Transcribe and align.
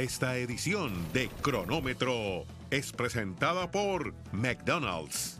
Esta 0.00 0.38
edición 0.38 0.92
de 1.12 1.28
Cronómetro 1.42 2.46
es 2.70 2.90
presentada 2.90 3.70
por 3.70 4.14
McDonald's. 4.32 5.38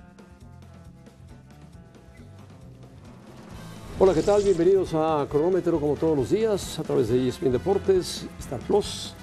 Hola, 3.99 4.13
¿qué 4.13 4.21
tal? 4.21 4.43
Bienvenidos 4.43 4.93
a 4.93 5.27
Cronómetro 5.31 5.81
como 5.81 5.95
todos 5.95 6.15
los 6.15 6.29
días 6.29 6.79
a 6.79 6.83
través 6.83 7.09
de 7.09 7.27
ESPN 7.27 7.53
Deportes, 7.53 8.27
Star 8.39 8.61
Plus 8.61 9.15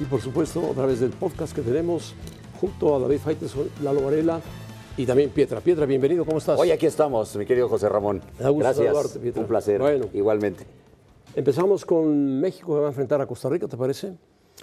y 0.00 0.04
por 0.06 0.20
supuesto 0.20 0.68
a 0.68 0.74
través 0.74 0.98
del 0.98 1.10
podcast 1.10 1.54
que 1.54 1.62
tenemos 1.62 2.12
junto 2.60 2.96
a 2.96 2.98
David 2.98 3.20
Faiteson, 3.20 3.70
Lalo 3.84 4.02
Varela 4.02 4.40
y 4.96 5.06
también 5.06 5.30
Pietra. 5.30 5.60
Pietra, 5.60 5.86
bienvenido, 5.86 6.24
¿cómo 6.24 6.38
estás? 6.38 6.58
Hoy 6.58 6.72
aquí 6.72 6.86
estamos, 6.86 7.36
mi 7.36 7.46
querido 7.46 7.68
José 7.68 7.88
Ramón. 7.88 8.20
Me 8.38 8.42
da 8.42 8.50
gusto 8.50 8.64
Gracias. 8.64 8.86
saludarte, 8.88 9.20
Pietra. 9.20 9.40
Un 9.40 9.46
placer. 9.46 9.80
Bueno. 9.80 10.06
Igualmente. 10.12 10.66
Empezamos 11.36 11.84
con 11.84 12.40
México 12.40 12.74
que 12.74 12.80
va 12.80 12.86
a 12.86 12.90
enfrentar 12.90 13.20
a 13.20 13.26
Costa 13.28 13.48
Rica, 13.48 13.68
¿te 13.68 13.76
parece? 13.76 14.16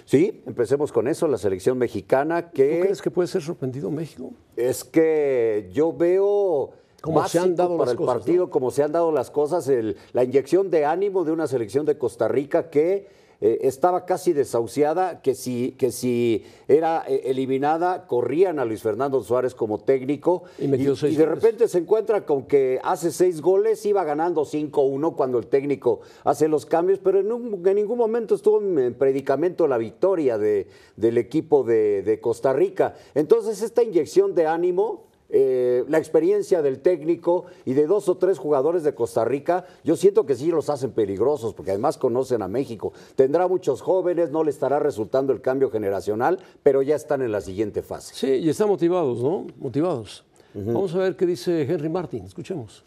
Sí, 0.08 0.42
empecemos 0.46 0.90
con 0.90 1.06
eso, 1.06 1.28
la 1.28 1.36
selección 1.36 1.76
mexicana 1.76 2.46
¿Tú 2.48 2.54
que 2.54 2.80
crees 2.80 3.02
que 3.02 3.10
puede 3.10 3.28
ser 3.28 3.42
sorprendido 3.42 3.90
México? 3.90 4.32
es 4.56 4.82
que 4.82 5.68
yo 5.70 5.92
veo 5.92 6.70
Cómo 7.02 7.28
se 7.28 7.38
han 7.38 7.54
dado 7.54 7.76
para 7.76 7.90
las 7.90 7.92
el 7.92 7.98
cosas, 7.98 8.14
partido, 8.14 8.48
como 8.48 8.70
se 8.70 8.82
han 8.82 8.90
dado 8.92 9.12
las 9.12 9.30
cosas, 9.30 9.68
el- 9.68 9.98
la 10.14 10.24
inyección 10.24 10.70
de 10.70 10.86
ánimo 10.86 11.24
de 11.24 11.32
una 11.32 11.46
selección 11.46 11.84
de 11.84 11.98
Costa 11.98 12.26
Rica 12.26 12.70
que 12.70 13.06
eh, 13.40 13.58
estaba 13.62 14.04
casi 14.04 14.32
desahuciada, 14.32 15.22
que 15.22 15.34
si, 15.34 15.72
que 15.78 15.92
si 15.92 16.44
era 16.66 17.04
eh, 17.06 17.22
eliminada, 17.26 18.06
corrían 18.06 18.58
a 18.58 18.64
Luis 18.64 18.82
Fernando 18.82 19.22
Suárez 19.22 19.54
como 19.54 19.78
técnico. 19.78 20.42
Y 20.58 20.66
metió 20.68 20.96
seis 20.96 21.16
de 21.16 21.24
goles. 21.24 21.42
repente 21.42 21.68
se 21.68 21.78
encuentra 21.78 22.26
con 22.26 22.44
que 22.46 22.80
hace 22.82 23.12
seis 23.12 23.40
goles, 23.40 23.84
iba 23.86 24.02
ganando 24.04 24.44
5-1 24.44 25.14
cuando 25.14 25.38
el 25.38 25.46
técnico 25.46 26.00
hace 26.24 26.48
los 26.48 26.66
cambios, 26.66 26.98
pero 26.98 27.20
en, 27.20 27.30
un- 27.30 27.66
en 27.66 27.74
ningún 27.76 27.98
momento 27.98 28.34
estuvo 28.34 28.60
en, 28.60 28.78
en 28.78 28.94
predicamento 28.94 29.66
la 29.68 29.78
victoria 29.78 30.36
de- 30.38 30.66
del 30.96 31.18
equipo 31.18 31.62
de, 31.62 32.02
de 32.02 32.20
Costa 32.20 32.52
Rica. 32.52 32.94
Entonces, 33.14 33.62
esta 33.62 33.82
inyección 33.82 34.34
de 34.34 34.46
ánimo. 34.46 35.06
Eh, 35.30 35.84
la 35.88 35.98
experiencia 35.98 36.62
del 36.62 36.80
técnico 36.80 37.44
y 37.64 37.74
de 37.74 37.86
dos 37.86 38.08
o 38.08 38.16
tres 38.16 38.38
jugadores 38.38 38.82
de 38.82 38.94
Costa 38.94 39.24
Rica, 39.24 39.66
yo 39.84 39.96
siento 39.96 40.24
que 40.24 40.34
sí 40.34 40.50
los 40.50 40.70
hacen 40.70 40.92
peligrosos, 40.92 41.54
porque 41.54 41.72
además 41.72 41.98
conocen 41.98 42.42
a 42.42 42.48
México. 42.48 42.92
Tendrá 43.14 43.46
muchos 43.46 43.82
jóvenes, 43.82 44.30
no 44.30 44.44
le 44.44 44.50
estará 44.50 44.78
resultando 44.78 45.32
el 45.32 45.40
cambio 45.40 45.70
generacional, 45.70 46.38
pero 46.62 46.82
ya 46.82 46.96
están 46.96 47.22
en 47.22 47.32
la 47.32 47.40
siguiente 47.40 47.82
fase. 47.82 48.14
Sí, 48.14 48.28
y 48.28 48.48
están 48.48 48.68
motivados, 48.68 49.22
¿no? 49.22 49.46
Motivados. 49.58 50.24
Vamos 50.54 50.94
a 50.94 50.98
ver 50.98 51.16
qué 51.16 51.26
dice 51.26 51.62
Henry 51.62 51.88
Martin, 51.88 52.24
escuchemos. 52.24 52.82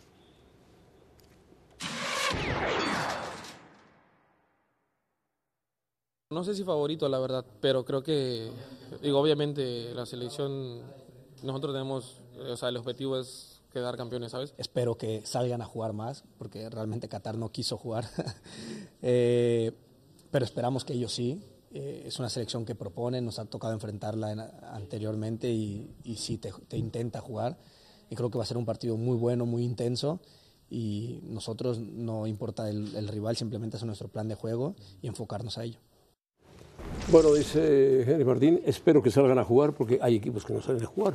No 6.31 6.45
sé 6.45 6.55
si 6.55 6.64
favorito, 6.64 7.09
la 7.09 7.20
verdad, 7.20 7.45
pero 7.59 7.83
creo 7.83 8.02
que, 8.03 8.50
digo, 9.02 9.20
obviamente 9.20 9.94
la 9.94 10.05
selección, 10.05 10.81
nosotros 11.44 11.73
tenemos, 11.73 12.22
o 12.39 12.56
sea, 12.58 12.70
el 12.70 12.78
objetivo 12.78 13.17
es 13.20 13.61
quedar 13.73 13.95
campeones, 13.97 14.31
¿sabes? 14.31 14.53
Espero 14.58 14.97
que 14.97 15.25
salgan 15.25 15.61
a 15.61 15.66
jugar 15.66 15.94
más, 15.94 16.23
porque 16.38 16.70
realmente 16.70 17.08
Qatar 17.08 17.38
no 17.38 17.50
quiso 17.52 17.78
jugar. 17.78 18.06
Eh, 19.02 19.72
pero 20.30 20.45
esperamos 20.45 20.86
que 20.86 20.94
ellos 20.94 21.11
sí. 21.14 21.42
Eh, 21.73 22.03
es 22.06 22.20
una 22.20 22.30
selección 22.30 22.66
que 22.66 22.75
propone, 22.75 23.22
nos 23.22 23.39
ha 23.39 23.45
tocado 23.45 23.73
enfrentarla 23.73 24.31
en- 24.31 24.39
anteriormente 24.39 25.50
y, 25.52 25.95
y 26.03 26.17
sí 26.17 26.38
te, 26.38 26.52
te 26.67 26.78
intenta 26.78 27.22
jugar. 27.22 27.58
Y 28.09 28.16
creo 28.16 28.30
que 28.30 28.38
va 28.38 28.44
a 28.44 28.48
ser 28.48 28.58
un 28.58 28.66
partido 28.66 28.98
muy 28.98 29.17
bueno, 29.17 29.45
muy 29.45 29.64
intenso. 29.64 30.20
Y 30.70 31.20
nosotros 31.23 31.80
no 31.80 32.28
importa 32.28 32.70
el 32.70 33.08
rival, 33.08 33.36
simplemente 33.36 33.78
es 33.78 33.83
nuestro 33.83 34.08
plan 34.08 34.28
de 34.28 34.36
juego 34.36 34.76
y 35.02 35.08
enfocarnos 35.08 35.58
a 35.58 35.64
ello. 35.66 35.80
Bueno, 37.10 37.34
dice 37.34 38.04
Henry 38.04 38.24
Martín, 38.24 38.62
espero 38.66 39.02
que 39.02 39.12
salgan 39.12 39.38
a 39.38 39.44
jugar 39.44 39.74
porque 39.74 40.00
hay 40.02 40.16
equipos 40.16 40.46
que 40.46 40.54
no 40.54 40.62
salen 40.62 40.84
a 40.84 40.86
jugar. 40.86 41.14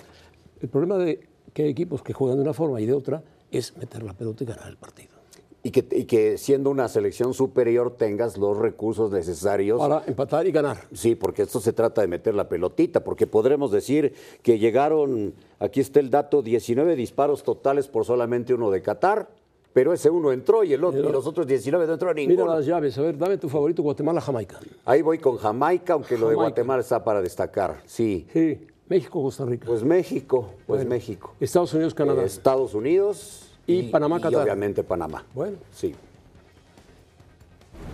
El 0.61 0.69
problema 0.69 0.99
de 0.99 1.21
que 1.55 1.63
hay 1.63 1.71
equipos 1.71 2.03
que 2.03 2.13
juegan 2.13 2.37
de 2.37 2.43
una 2.43 2.53
forma 2.53 2.81
y 2.81 2.87
de 2.87 2.93
otra 2.93 3.23
es 3.51 3.77
meter 3.79 4.03
la 4.03 4.13
pelota 4.13 4.45
y 4.45 4.47
ganar 4.47 4.69
el 4.69 4.77
partido. 4.77 5.17
Y 5.63 5.71
que, 5.71 5.87
y 5.91 6.05
que 6.05 6.39
siendo 6.39 6.71
una 6.71 6.89
selección 6.89 7.35
superior 7.35 7.97
tengas 7.97 8.37
los 8.37 8.57
recursos 8.57 9.11
necesarios. 9.11 9.81
Para 9.81 10.05
empatar 10.07 10.47
y 10.47 10.53
ganar. 10.53 10.85
Sí, 10.93 11.15
porque 11.15 11.43
esto 11.43 11.61
se 11.61 11.73
trata 11.73 12.03
de 12.03 12.09
meter 12.09 12.35
la 12.35 12.49
pelotita, 12.49 13.03
porque 13.03 13.27
podremos 13.27 13.73
decir 13.73 14.13
que 14.43 14.59
llegaron, 14.59 15.35
aquí 15.59 15.81
está 15.81 15.99
el 15.99 16.11
dato, 16.11 16.43
19 16.43 16.95
disparos 16.95 17.43
totales 17.43 17.89
por 17.89 18.05
solamente 18.05 18.55
uno 18.55 18.71
de 18.71 18.83
Qatar, 18.83 19.29
pero 19.77 19.93
ese 19.93 20.09
uno 20.09 20.33
entró 20.33 20.65
y, 20.65 20.73
el 20.73 20.83
otro, 20.83 21.07
y 21.07 21.13
los 21.13 21.27
otros 21.27 21.47
19 21.47 21.87
no 21.87 21.93
entró 21.93 22.09
Mira 22.15 22.27
ninguno. 22.31 22.55
las 22.55 22.65
llaves, 22.65 22.97
a 22.97 23.03
ver, 23.03 23.19
dame 23.19 23.37
tu 23.37 23.47
favorito, 23.51 23.83
Guatemala, 23.83 24.23
Jamaica. 24.23 24.59
Ahí 24.87 25.03
voy 25.03 25.19
con 25.19 25.37
Jamaica, 25.37 25.93
aunque 25.93 26.17
lo 26.17 26.31
de. 26.31 26.35
Guatemala 26.35 26.81
está 26.81 27.05
para 27.05 27.21
destacar. 27.21 27.83
Sí, 27.85 28.27
Sí, 28.33 28.59
México, 28.89 29.21
Costa 29.23 29.45
Rica. 29.45 29.67
pues 29.67 29.85
México, 29.85 30.49
pues 30.67 30.79
Bueno, 30.81 30.89
México. 30.89 31.35
Estados 31.39 31.75
Unidos, 31.75 31.93
Canadá. 31.93 32.25
Estados 32.25 32.73
Unidos 32.73 33.51
Y 33.67 33.83
Panamá, 33.91 34.19
y 34.19 34.35
obviamente 34.35 34.83
Panamá. 34.83 35.27
Bueno, 35.35 35.59
Sí. 35.73 35.95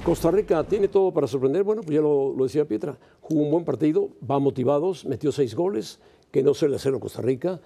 Costa 0.04 0.30
Rica 0.30 0.62
tiene 0.62 0.86
todo 0.86 1.10
para 1.10 1.26
sorprender. 1.26 1.64
Bueno, 1.64 1.82
pues 1.82 1.96
ya 1.96 2.00
lo, 2.00 2.32
lo 2.32 2.44
decía 2.44 2.64
Pietra. 2.64 2.96
Jugó 3.22 3.42
un 3.42 3.50
buen 3.50 3.64
partido, 3.64 4.08
va 4.30 4.38
motivados, 4.38 5.04
metió 5.04 5.32
seis 5.32 5.56
goles, 5.56 5.98
que 6.30 6.44
no 6.44 6.54
suele 6.54 6.76
hacerlo 6.76 7.00
Costa 7.00 7.22
Rica. 7.22 7.58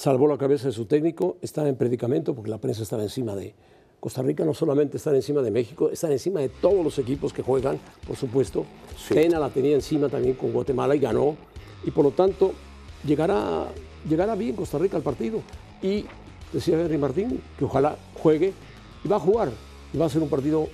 Salvó 0.00 0.26
la 0.26 0.38
cabeza 0.38 0.68
de 0.68 0.72
su 0.72 0.86
técnico, 0.86 1.36
está 1.42 1.68
en 1.68 1.76
predicamento 1.76 2.34
porque 2.34 2.48
la 2.48 2.56
prensa 2.56 2.84
estaba 2.84 3.02
encima 3.02 3.36
de 3.36 3.52
Costa 4.00 4.22
Rica. 4.22 4.46
No 4.46 4.54
solamente 4.54 4.96
están 4.96 5.14
encima 5.14 5.42
de 5.42 5.50
México, 5.50 5.90
están 5.90 6.10
encima 6.10 6.40
de 6.40 6.48
todos 6.48 6.82
los 6.82 6.98
equipos 6.98 7.34
que 7.34 7.42
juegan, 7.42 7.78
por 8.06 8.16
supuesto. 8.16 8.64
Pena 9.10 9.38
la 9.38 9.50
tenía 9.50 9.74
encima 9.74 10.08
también 10.08 10.36
con 10.36 10.52
Guatemala 10.52 10.96
y 10.96 11.00
ganó. 11.00 11.36
Y 11.84 11.90
por 11.90 12.06
lo 12.06 12.12
tanto, 12.12 12.54
llegará, 13.04 13.66
llegará 14.08 14.34
bien 14.36 14.56
Costa 14.56 14.78
Rica 14.78 14.96
al 14.96 15.02
partido. 15.02 15.42
Y 15.82 16.06
decía 16.50 16.80
Henry 16.80 16.96
Martín 16.96 17.42
que 17.58 17.66
ojalá 17.66 17.98
juegue 18.14 18.54
y 19.04 19.06
va 19.06 19.16
a 19.16 19.20
jugar. 19.20 19.50
Y 19.92 19.98
va 19.98 20.06
a 20.06 20.08
ser 20.08 20.22
un 20.22 20.30
partido 20.30 20.70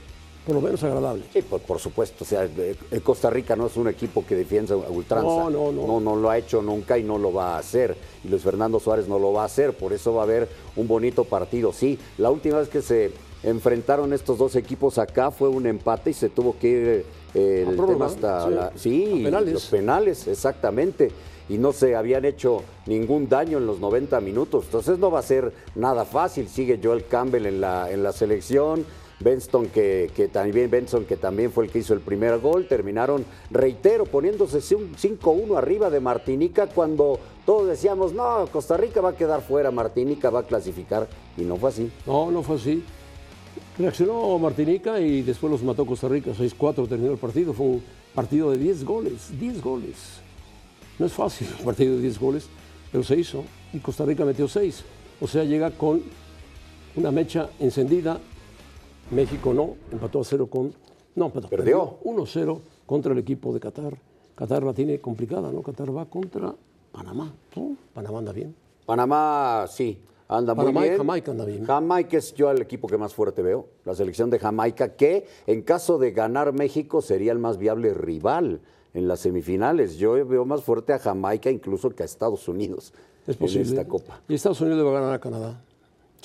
por 0.46 0.54
lo 0.54 0.60
menos 0.60 0.82
agradable. 0.84 1.24
Sí, 1.32 1.42
por, 1.42 1.60
por 1.60 1.78
supuesto. 1.80 2.24
O 2.24 2.26
sea, 2.26 2.44
eh, 2.44 2.76
el 2.90 3.02
Costa 3.02 3.28
Rica 3.28 3.56
no 3.56 3.66
es 3.66 3.76
un 3.76 3.88
equipo 3.88 4.24
que 4.24 4.34
defienda 4.36 4.74
a 4.74 4.90
ultranza. 4.90 5.26
No, 5.26 5.50
no, 5.50 5.72
no. 5.72 5.86
no. 5.86 6.00
no 6.00 6.16
lo 6.16 6.30
ha 6.30 6.38
hecho 6.38 6.62
nunca 6.62 6.96
y 6.96 7.02
no 7.02 7.18
lo 7.18 7.32
va 7.32 7.56
a 7.56 7.58
hacer. 7.58 7.96
Y 8.24 8.28
Luis 8.28 8.42
Fernando 8.42 8.78
Suárez 8.80 9.08
no 9.08 9.18
lo 9.18 9.32
va 9.32 9.42
a 9.42 9.46
hacer. 9.46 9.76
Por 9.76 9.92
eso 9.92 10.14
va 10.14 10.22
a 10.22 10.24
haber 10.24 10.48
un 10.76 10.86
bonito 10.88 11.24
partido. 11.24 11.72
Sí, 11.72 11.98
la 12.18 12.30
última 12.30 12.58
vez 12.60 12.68
que 12.68 12.80
se 12.80 13.10
enfrentaron 13.42 14.12
estos 14.12 14.38
dos 14.38 14.56
equipos 14.56 14.98
acá 14.98 15.30
fue 15.30 15.48
un 15.48 15.66
empate 15.66 16.10
y 16.10 16.14
se 16.14 16.28
tuvo 16.30 16.56
que 16.58 16.68
ir 16.68 17.04
eh, 17.34 17.66
el 17.68 17.76
tema 17.76 18.06
hasta 18.06 18.44
sí. 18.46 18.50
la- 18.54 18.72
sí, 18.76 19.20
A 19.20 19.24
penales. 19.24 19.52
los 19.54 19.66
penales, 19.66 20.26
exactamente. 20.26 21.10
Y 21.48 21.58
no 21.58 21.72
se 21.72 21.94
habían 21.94 22.24
hecho 22.24 22.62
ningún 22.86 23.28
daño 23.28 23.58
en 23.58 23.66
los 23.66 23.78
90 23.78 24.20
minutos. 24.20 24.64
Entonces 24.64 24.98
no 24.98 25.12
va 25.12 25.20
a 25.20 25.22
ser 25.22 25.52
nada 25.76 26.04
fácil. 26.04 26.48
Sigue 26.48 26.80
Joel 26.82 27.06
Campbell 27.06 27.46
en 27.46 27.60
la, 27.60 27.88
en 27.90 28.02
la 28.02 28.12
selección. 28.12 28.84
Benston 29.20 29.68
que, 29.68 30.30
también 30.32 30.70
Benson 30.70 31.04
que 31.04 31.16
también 31.16 31.50
fue 31.50 31.64
el 31.64 31.70
que 31.70 31.78
hizo 31.78 31.94
el 31.94 32.00
primer 32.00 32.38
gol, 32.38 32.66
terminaron, 32.68 33.24
reitero, 33.50 34.04
poniéndose 34.04 34.74
un 34.74 34.94
5-1 34.94 35.56
arriba 35.56 35.88
de 35.90 36.00
Martinica 36.00 36.66
cuando 36.66 37.18
todos 37.46 37.68
decíamos, 37.68 38.12
no, 38.12 38.46
Costa 38.52 38.76
Rica 38.76 39.00
va 39.00 39.10
a 39.10 39.16
quedar 39.16 39.40
fuera, 39.40 39.70
Martinica 39.70 40.30
va 40.30 40.40
a 40.40 40.46
clasificar, 40.46 41.08
y 41.36 41.42
no 41.42 41.56
fue 41.56 41.70
así. 41.70 41.90
No, 42.06 42.30
no 42.30 42.42
fue 42.42 42.56
así. 42.56 42.84
Reaccionó 43.78 44.38
Martinica 44.38 45.00
y 45.00 45.22
después 45.22 45.50
los 45.50 45.62
mató 45.62 45.84
Costa 45.84 46.08
Rica. 46.08 46.30
6-4 46.30 46.88
terminó 46.88 47.12
el 47.12 47.18
partido. 47.18 47.52
Fue 47.52 47.66
un 47.66 47.82
partido 48.14 48.50
de 48.50 48.56
10 48.56 48.84
goles. 48.84 49.38
10 49.38 49.62
goles. 49.62 49.94
No 50.98 51.04
es 51.04 51.12
fácil 51.12 51.46
un 51.58 51.64
partido 51.64 51.94
de 51.96 52.02
10 52.02 52.18
goles, 52.18 52.46
pero 52.90 53.04
se 53.04 53.16
hizo. 53.16 53.44
Y 53.74 53.78
Costa 53.80 54.06
Rica 54.06 54.24
metió 54.24 54.48
6. 54.48 54.82
O 55.20 55.26
sea, 55.26 55.44
llega 55.44 55.70
con 55.70 56.02
una 56.94 57.10
mecha 57.10 57.50
encendida. 57.60 58.18
México 59.10 59.54
no, 59.54 59.76
empató 59.92 60.20
a 60.20 60.24
0 60.24 60.46
con. 60.48 60.72
No, 61.14 61.26
empató. 61.26 61.48
Perdió. 61.48 61.98
1-0 62.04 62.60
contra 62.86 63.12
el 63.12 63.18
equipo 63.18 63.52
de 63.52 63.60
Qatar. 63.60 63.96
Qatar 64.34 64.62
la 64.64 64.74
tiene 64.74 65.00
complicada, 65.00 65.50
¿no? 65.50 65.62
Qatar 65.62 65.96
va 65.96 66.04
contra 66.06 66.54
Panamá. 66.92 67.32
¿no? 67.54 67.76
Panamá 67.94 68.18
anda 68.18 68.32
bien. 68.32 68.54
Panamá, 68.84 69.66
sí, 69.68 69.98
anda 70.28 70.54
muy 70.54 70.66
Panamá 70.66 70.80
y 70.84 70.88
bien. 70.90 70.98
Jamaica 70.98 71.30
anda 71.30 71.44
bien. 71.44 71.64
Jamaica 71.64 72.16
es 72.18 72.34
yo 72.34 72.50
el 72.50 72.60
equipo 72.62 72.86
que 72.88 72.98
más 72.98 73.14
fuerte 73.14 73.42
veo, 73.42 73.66
la 73.84 73.94
selección 73.94 74.30
de 74.30 74.38
Jamaica, 74.38 74.94
que 74.94 75.26
en 75.46 75.62
caso 75.62 75.98
de 75.98 76.12
ganar 76.12 76.52
México 76.52 77.00
sería 77.00 77.32
el 77.32 77.38
más 77.38 77.58
viable 77.58 77.94
rival 77.94 78.60
en 78.94 79.08
las 79.08 79.20
semifinales. 79.20 79.96
Yo 79.96 80.12
veo 80.26 80.44
más 80.44 80.62
fuerte 80.62 80.92
a 80.92 80.98
Jamaica 80.98 81.50
incluso 81.50 81.90
que 81.90 82.02
a 82.02 82.06
Estados 82.06 82.46
Unidos 82.48 82.92
Es 83.26 83.36
posible. 83.36 83.68
en 83.68 83.78
esta 83.78 83.88
copa. 83.88 84.20
Y 84.28 84.34
Estados 84.34 84.60
Unidos 84.60 84.78
le 84.78 84.84
va 84.84 84.90
a 84.90 85.00
ganar 85.00 85.14
a 85.14 85.20
Canadá. 85.20 85.62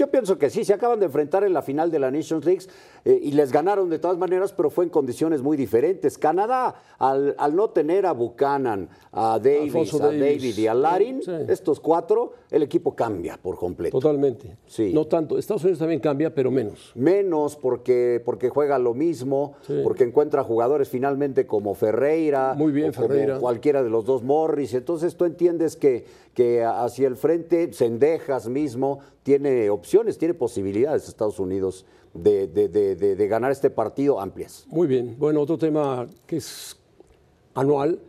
Yo 0.02 0.10
pienso 0.10 0.40
que 0.40 0.50
sí, 0.50 0.66
se 0.66 0.74
acaban 0.74 1.00
de 1.00 1.06
enfrentar 1.06 1.44
en 1.44 1.54
la 1.54 1.62
final 1.62 1.92
de 1.92 2.00
la 2.00 2.10
Nations 2.10 2.44
League 2.44 2.66
eh, 3.06 3.20
y 3.22 3.32
les 3.32 3.52
ganaron 3.52 3.90
de 3.90 4.00
todas 4.00 4.18
maneras, 4.18 4.54
pero 4.54 4.70
fue 4.70 4.84
en 4.86 4.90
condiciones 4.90 5.42
muy 5.42 5.58
diferentes. 5.58 6.18
Canadá, 6.18 6.76
al, 7.00 7.36
al 7.38 7.56
no 7.56 7.70
tener 7.72 8.06
a 8.06 8.12
Buchanan, 8.14 8.90
a 9.12 9.40
Davis, 9.42 9.94
a. 9.94 9.98
David 10.12 10.58
y 10.58 10.68
a 10.68 10.74
Larin, 10.74 11.22
Sí. 11.22 11.32
estos 11.50 11.80
cuatro, 11.80 12.34
el 12.50 12.64
equipo 12.64 12.96
cambia 12.96 13.38
por 13.42 13.58
completo. 13.58 14.00
Totalmente. 14.00 14.58
Sí. 14.68 14.92
No 14.94 15.06
tanto. 15.08 15.38
Estados 15.38 15.64
Unidos 15.64 15.80
también 15.80 16.00
cambia, 16.00 16.34
pero 16.34 16.52
menos. 16.52 16.92
Menos 16.96 17.56
porque, 17.56 18.22
porque 18.24 18.50
juega 18.50 18.78
lo 18.80 18.94
mismo, 18.94 19.54
Sí. 19.62 19.80
porque 19.84 20.04
encuentra 20.04 20.44
jugadores 20.44 20.90
finalmente 20.90 21.46
como 21.48 21.74
Ferreira, 21.74 22.54
Muy 22.58 22.72
bien, 22.72 22.90
o 22.90 22.94
como 22.94 23.08
Ferreira. 23.08 23.40
cualquiera 23.40 23.84
de 23.84 23.90
los 23.90 24.06
dos 24.06 24.24
Morris. 24.24 24.74
Entonces 24.74 25.16
tú 25.16 25.26
entiendes 25.26 25.76
que, 25.76 26.06
que 26.34 26.64
hacia 26.64 27.08
el 27.08 27.16
frente, 27.18 27.74
Sendejas 27.74 28.48
mismo 28.48 29.00
tiene 29.24 29.70
opciones, 29.70 30.18
tiene 30.18 30.34
posibilidades 30.34 31.08
Estados 31.08 31.40
Unidos 31.40 31.86
de, 32.14 32.48
de- 32.48 32.68
de- 32.68 32.96
de- 33.16 33.28
ganar 33.28 33.52
este 33.52 33.70
partido 33.70 34.20
amplias. 34.20 34.66
Muy 34.70 34.88
bien. 34.88 35.16
Bueno, 35.18 35.42
otro 35.42 35.58
tema 35.58 36.06
que 36.28 36.38
es 36.38 36.78
anual 37.54 38.00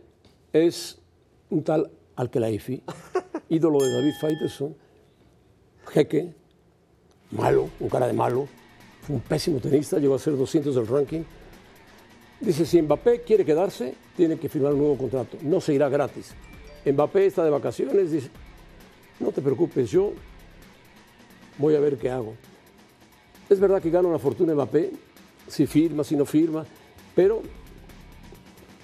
es 0.51 0.97
un 1.49 1.63
tal 1.63 1.89
Al-Khelaifi, 2.15 2.81
ídolo 3.49 3.79
de 3.83 3.91
David 3.93 4.13
Faitelson, 4.19 4.75
jeque, 5.87 6.33
malo, 7.31 7.69
un 7.79 7.89
cara 7.89 8.07
de 8.07 8.13
malo, 8.13 8.47
fue 9.01 9.15
un 9.15 9.21
pésimo 9.21 9.59
tenista, 9.59 9.97
llegó 9.99 10.15
a 10.15 10.19
ser 10.19 10.35
200 10.37 10.75
del 10.75 10.87
ranking. 10.87 11.21
Dice, 12.39 12.65
si 12.65 12.81
Mbappé 12.81 13.21
quiere 13.21 13.45
quedarse, 13.45 13.95
tiene 14.17 14.37
que 14.37 14.49
firmar 14.49 14.73
un 14.73 14.79
nuevo 14.79 14.97
contrato, 14.97 15.37
no 15.43 15.61
se 15.61 15.73
irá 15.73 15.87
gratis. 15.89 16.31
Mbappé 16.85 17.25
está 17.25 17.43
de 17.43 17.49
vacaciones, 17.49 18.11
dice, 18.11 18.29
no 19.19 19.31
te 19.31 19.41
preocupes, 19.41 19.89
yo 19.89 20.11
voy 21.57 21.75
a 21.75 21.79
ver 21.79 21.97
qué 21.97 22.09
hago. 22.09 22.33
Es 23.53 23.59
verdad 23.59 23.79
que 23.83 23.91
gana 23.91 24.07
una 24.07 24.17
fortuna 24.17 24.55
Mbappé, 24.55 24.91
si 25.47 25.67
firma, 25.67 26.03
si 26.03 26.15
no 26.15 26.25
firma, 26.25 26.65
pero 27.15 27.43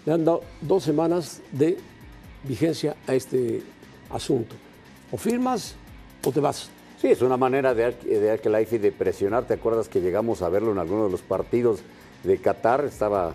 le 0.06 0.14
han 0.14 0.24
dado 0.24 0.44
dos 0.62 0.84
semanas 0.84 1.42
de 1.52 1.76
vigencia 2.44 2.96
a 3.08 3.16
este 3.16 3.64
asunto. 4.12 4.56
O 5.12 5.18
firmas 5.18 5.74
o 6.24 6.32
te 6.32 6.40
vas. 6.40 6.70
Sí, 7.02 7.08
es 7.08 7.24
una 7.24 7.36
manera 7.36 7.74
de, 7.74 7.94
de 7.94 8.30
Al-Khelaifi 8.30 8.78
de 8.78 8.92
presionar. 8.92 9.48
¿Te 9.48 9.56
acuerdas 9.56 9.90
que 9.90 10.02
llegamos 10.02 10.44
a 10.44 10.50
verlo 10.50 10.72
en 10.72 10.78
alguno 10.78 11.06
de 11.06 11.12
los 11.12 11.24
partidos 11.24 11.80
de 12.24 12.38
Qatar? 12.38 12.86
Estaba 12.86 13.34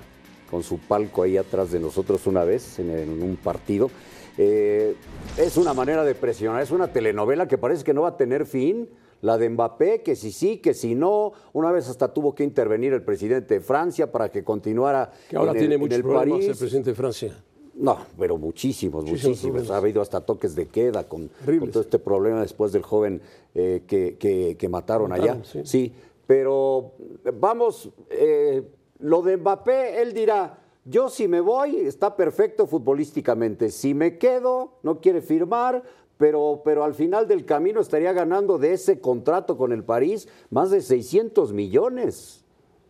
con 0.49 0.63
su 0.63 0.79
palco 0.79 1.25
ahí 1.25 1.37
atrás 1.37 1.73
de 1.73 1.81
nosotros 1.81 2.29
una 2.29 2.45
vez 2.45 2.79
en, 2.79 2.97
en 2.97 3.23
un 3.25 3.35
partido. 3.35 3.91
Eh, 4.39 4.95
es 5.37 5.57
una 5.57 5.75
manera 5.75 6.05
de 6.05 6.15
presionar, 6.15 6.63
es 6.63 6.71
una 6.71 6.93
telenovela 6.93 7.49
que 7.49 7.59
parece 7.59 7.83
que 7.83 7.93
no 7.93 8.03
va 8.03 8.11
a 8.11 8.17
tener 8.17 8.47
fin. 8.47 8.89
La 9.25 9.39
de 9.39 9.49
Mbappé, 9.49 10.03
que 10.03 10.17
si 10.17 10.31
sí, 10.31 10.59
que 10.59 10.75
si 10.75 10.95
no. 10.95 11.33
Una 11.55 11.73
vez 11.73 11.89
hasta 11.89 12.13
tuvo 12.13 12.35
que 12.35 12.45
intervenir 12.45 12.93
el 12.93 13.03
presidente 13.03 13.55
de 13.55 13.61
Francia 13.61 14.13
para 14.13 14.31
que 14.31 14.45
continuara 14.45 15.11
Que 15.31 15.37
ahora 15.37 15.53
en 15.53 15.57
el, 15.57 15.61
tiene 15.63 15.75
en 15.77 15.81
muchos 15.81 15.97
el 15.97 16.03
problemas 16.03 16.45
el 16.45 16.57
presidente 16.57 16.91
de 16.91 16.95
Francia. 16.97 17.43
No, 17.75 17.97
pero 18.19 18.37
muchísimos, 18.37 19.05
Muchísimos. 19.05 19.71
Ha 19.71 19.79
habido 19.79 20.03
hasta 20.03 20.21
toques 20.21 20.55
de 20.55 20.67
queda 20.67 21.09
con, 21.09 21.31
todo 21.73 21.81
este 21.81 21.99
problema 21.99 22.43
después 22.43 22.71
del 22.73 22.83
joven 22.83 23.21
eh, 23.55 23.83
que, 23.87 24.17
que- 24.19 24.57
que 24.59 24.69
mataron, 24.69 25.09
Mataron, 25.11 25.41
allá. 25.41 25.65
sí. 25.65 25.93
pero 26.27 26.93
vamos, 27.41 27.89
eh, 28.11 28.63
lo 29.01 29.23
de 29.23 29.39
Mbappé, 29.39 30.03
él 30.03 30.13
dirá, 30.13 30.59
yo 30.85 31.09
si 31.09 31.27
me 31.29 31.41
voy, 31.41 31.77
está 31.79 32.15
perfecto 32.15 32.67
futbolísticamente. 32.67 33.71
Si 33.71 33.95
me 33.95 34.19
quedo, 34.19 34.75
no 34.83 35.01
quiere 35.01 35.21
firmar, 35.23 35.83
pero, 36.17 36.63
pero 36.65 36.85
al 36.85 36.95
final 36.95 37.27
del 37.29 37.45
camino 37.45 37.81
estaría 37.81 38.13
ganando 38.13 38.59
de 38.59 38.73
ese 38.73 39.01
contrato 39.01 39.57
con 39.57 39.73
el 39.73 39.83
París 39.85 40.29
más 40.51 40.71
de 40.71 40.81
600 40.81 41.53
millones. 41.53 42.41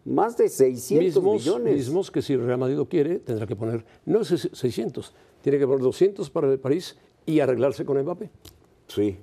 Más 0.04 0.36
de 0.36 0.50
600 0.50 1.02
Mismos, 1.22 1.34
millones. 1.34 1.74
mismos 1.74 2.10
que 2.10 2.20
si 2.20 2.36
Real 2.36 2.58
Madrid 2.58 2.76
lo 2.76 2.86
quiere, 2.88 3.20
tendrá 3.20 3.46
que 3.46 3.56
poner, 3.56 3.86
no 4.04 4.20
es 4.20 4.28
600, 4.52 5.14
tiene 5.40 5.58
que 5.58 5.66
poner 5.66 5.80
200 5.80 6.28
para 6.28 6.52
el 6.52 6.58
París 6.58 6.98
y 7.24 7.40
arreglarse 7.40 7.86
con 7.86 7.98
Mbappé 8.02 8.28
Sí. 8.86 9.16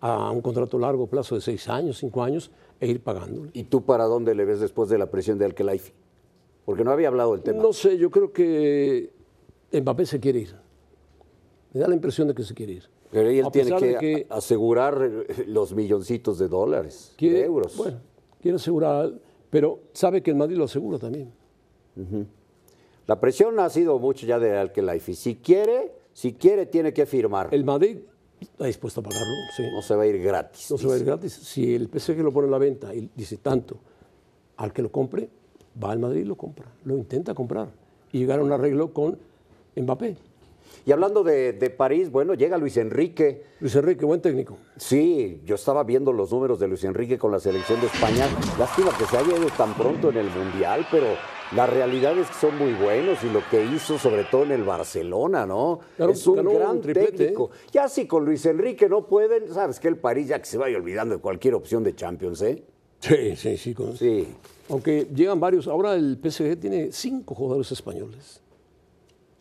a 0.00 0.30
un 0.30 0.42
contrato 0.42 0.78
largo 0.78 1.06
plazo 1.06 1.36
de 1.36 1.40
seis 1.40 1.66
años, 1.70 1.96
cinco 1.96 2.22
años 2.22 2.50
e 2.80 2.86
ir 2.86 3.02
pagándole. 3.02 3.48
¿Y 3.54 3.62
tú 3.64 3.86
para 3.86 4.04
dónde 4.04 4.34
le 4.34 4.44
ves 4.44 4.60
después 4.60 4.90
de 4.90 4.98
la 4.98 5.10
presión 5.10 5.38
de 5.38 5.46
Alkelaifi? 5.46 5.92
Porque 6.66 6.84
no 6.84 6.90
había 6.90 7.08
hablado 7.08 7.32
del 7.32 7.42
tema. 7.42 7.62
No 7.62 7.72
sé, 7.72 7.96
yo 7.96 8.10
creo 8.10 8.30
que 8.30 9.10
Mbappé 9.72 10.04
se 10.04 10.20
quiere 10.20 10.40
ir. 10.40 10.54
Me 11.72 11.80
da 11.80 11.88
la 11.88 11.94
impresión 11.94 12.28
de 12.28 12.34
que 12.34 12.42
se 12.42 12.52
quiere 12.52 12.74
ir. 12.74 12.84
Pero 13.10 13.28
él 13.30 13.44
A 13.46 13.50
tiene 13.50 13.96
que, 13.98 14.26
a- 14.28 14.36
asegurar 14.36 15.10
los 15.46 15.74
milloncitos 15.74 16.38
de 16.38 16.48
dólares, 16.48 17.12
Quiere, 17.16 17.38
de 17.38 17.44
euros. 17.44 17.76
Bueno, 17.76 17.98
quiere 18.40 18.56
asegurar, 18.56 19.12
pero 19.50 19.80
sabe 19.92 20.22
que 20.22 20.30
el 20.30 20.36
Madrid 20.36 20.56
lo 20.56 20.64
asegura 20.64 20.98
también. 20.98 21.32
La 23.06 23.20
presión 23.20 23.58
ha 23.60 23.70
sido 23.70 23.98
mucho 23.98 24.26
ya 24.26 24.38
de 24.38 24.56
Alkelaifi. 24.56 25.14
Si 25.14 25.36
quiere, 25.36 25.92
si 26.12 26.32
quiere, 26.34 26.66
tiene 26.66 26.92
que 26.92 27.06
firmar. 27.06 27.48
El 27.52 27.64
Madrid 27.64 27.98
está 28.40 28.66
dispuesto 28.66 29.00
a 29.00 29.04
pagarlo, 29.04 29.34
sí. 29.56 29.62
No 29.72 29.80
se 29.82 29.94
va 29.94 30.02
a 30.02 30.06
ir 30.06 30.20
gratis. 30.22 30.70
No 30.70 30.76
se 30.78 30.86
va 30.88 30.94
a 30.94 30.98
ir 30.98 31.04
gratis. 31.04 31.32
Si 31.32 31.74
el 31.74 31.88
PSG 31.88 32.18
lo 32.18 32.32
pone 32.32 32.46
en 32.46 32.50
la 32.50 32.58
venta 32.58 32.94
y 32.94 33.08
dice 33.14 33.36
tanto 33.38 33.78
al 34.56 34.72
que 34.72 34.82
lo 34.82 34.90
compre, 34.90 35.28
va 35.82 35.92
al 35.92 35.98
Madrid 36.00 36.22
y 36.22 36.24
lo 36.24 36.36
compra. 36.36 36.66
Lo 36.84 36.96
intenta 36.96 37.32
comprar 37.34 37.68
y 38.12 38.18
llegar 38.18 38.40
a 38.40 38.42
un 38.42 38.50
arreglo 38.52 38.92
con 38.92 39.18
Mbappé. 39.76 40.16
Y 40.84 40.92
hablando 40.92 41.22
de, 41.24 41.52
de 41.52 41.70
París, 41.70 42.10
bueno, 42.10 42.34
llega 42.34 42.56
Luis 42.58 42.76
Enrique. 42.76 43.42
Luis 43.60 43.74
Enrique, 43.76 44.04
buen 44.04 44.20
técnico. 44.20 44.56
Sí, 44.76 45.40
yo 45.44 45.54
estaba 45.56 45.82
viendo 45.84 46.12
los 46.12 46.30
números 46.32 46.58
de 46.60 46.68
Luis 46.68 46.84
Enrique 46.84 47.18
con 47.18 47.32
la 47.32 47.40
selección 47.40 47.80
de 47.80 47.86
España. 47.88 48.26
Lástima 48.58 48.90
que 48.96 49.04
se 49.04 49.16
haya 49.16 49.36
ido 49.36 49.48
tan 49.56 49.74
pronto 49.74 50.10
en 50.10 50.18
el 50.18 50.30
Mundial, 50.30 50.86
pero 50.90 51.06
la 51.54 51.66
realidad 51.66 52.16
es 52.18 52.28
que 52.28 52.34
son 52.34 52.56
muy 52.58 52.72
buenos 52.74 53.22
y 53.24 53.30
lo 53.30 53.40
que 53.50 53.64
hizo, 53.64 53.98
sobre 53.98 54.24
todo 54.24 54.44
en 54.44 54.52
el 54.52 54.64
Barcelona, 54.64 55.46
¿no? 55.46 55.80
Es 55.98 56.26
un 56.26 56.36
ganó 56.36 56.50
un 56.50 56.56
gran 56.56 56.80
triplete, 56.80 57.12
técnico. 57.12 57.50
Ya 57.72 57.88
si 57.88 58.06
con 58.06 58.24
Luis 58.24 58.44
Enrique 58.46 58.88
no 58.88 59.06
pueden, 59.06 59.52
sabes 59.52 59.78
que 59.80 59.88
el 59.88 59.96
París 59.96 60.28
ya 60.28 60.38
que 60.38 60.46
se 60.46 60.58
vaya 60.58 60.76
olvidando 60.76 61.14
de 61.16 61.20
cualquier 61.20 61.54
opción 61.54 61.82
de 61.84 61.94
Champions, 61.94 62.42
¿eh? 62.42 62.62
Sí, 63.00 63.36
sí, 63.36 63.56
sí. 63.56 63.74
con- 63.74 63.96
Sí. 63.96 64.26
Aunque 64.68 65.06
llegan 65.14 65.38
varios. 65.38 65.68
Ahora 65.68 65.94
el 65.94 66.18
PSG 66.20 66.58
tiene 66.58 66.90
cinco 66.90 67.34
jugadores 67.36 67.70
españoles. 67.70 68.40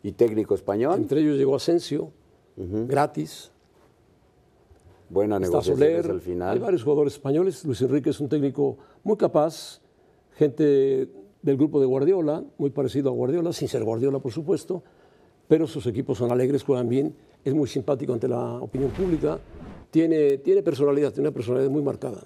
¿Y 0.06 0.12
técnico 0.12 0.54
español? 0.54 1.00
Entre 1.00 1.20
ellos 1.20 1.36
llegó 1.36 1.56
Asensio, 1.56 2.12
gratis. 2.56 3.50
Buena 5.10 5.40
negociación 5.40 5.82
al 5.82 6.12
Hay 6.12 6.20
final. 6.20 6.60
varios 6.60 6.84
jugadores 6.84 7.14
españoles. 7.14 7.66
Luis 7.66 7.82
Enrique 7.82 8.12
es 8.12 8.20
un 8.20 8.30
técnico 8.30 8.78
muy 9.04 9.18
capaz, 9.18 9.82
gente 10.34 11.10
del 11.42 11.58
grupo 11.58 11.80
de 11.80 11.88
Guardiola, 11.88 12.44
muy 12.60 12.70
parecido 12.70 13.10
a 13.10 13.14
Guardiola, 13.14 13.52
sin 13.52 13.68
ser 13.68 13.84
Guardiola, 13.84 14.20
por 14.20 14.32
supuesto, 14.32 14.84
pero 15.48 15.66
sus 15.66 15.88
equipos 15.88 16.20
son 16.20 16.32
alegres, 16.32 16.64
juegan 16.64 16.88
bien, 16.88 17.16
es 17.44 17.56
muy 17.56 17.68
simpático 17.68 18.14
ante 18.14 18.28
la 18.28 18.60
opinión 18.62 18.92
pública, 18.92 19.40
tiene, 19.90 20.38
tiene 20.38 20.62
personalidad, 20.62 21.14
tiene 21.14 21.30
una 21.30 21.34
personalidad 21.34 21.72
muy 21.72 21.82
marcada. 21.82 22.22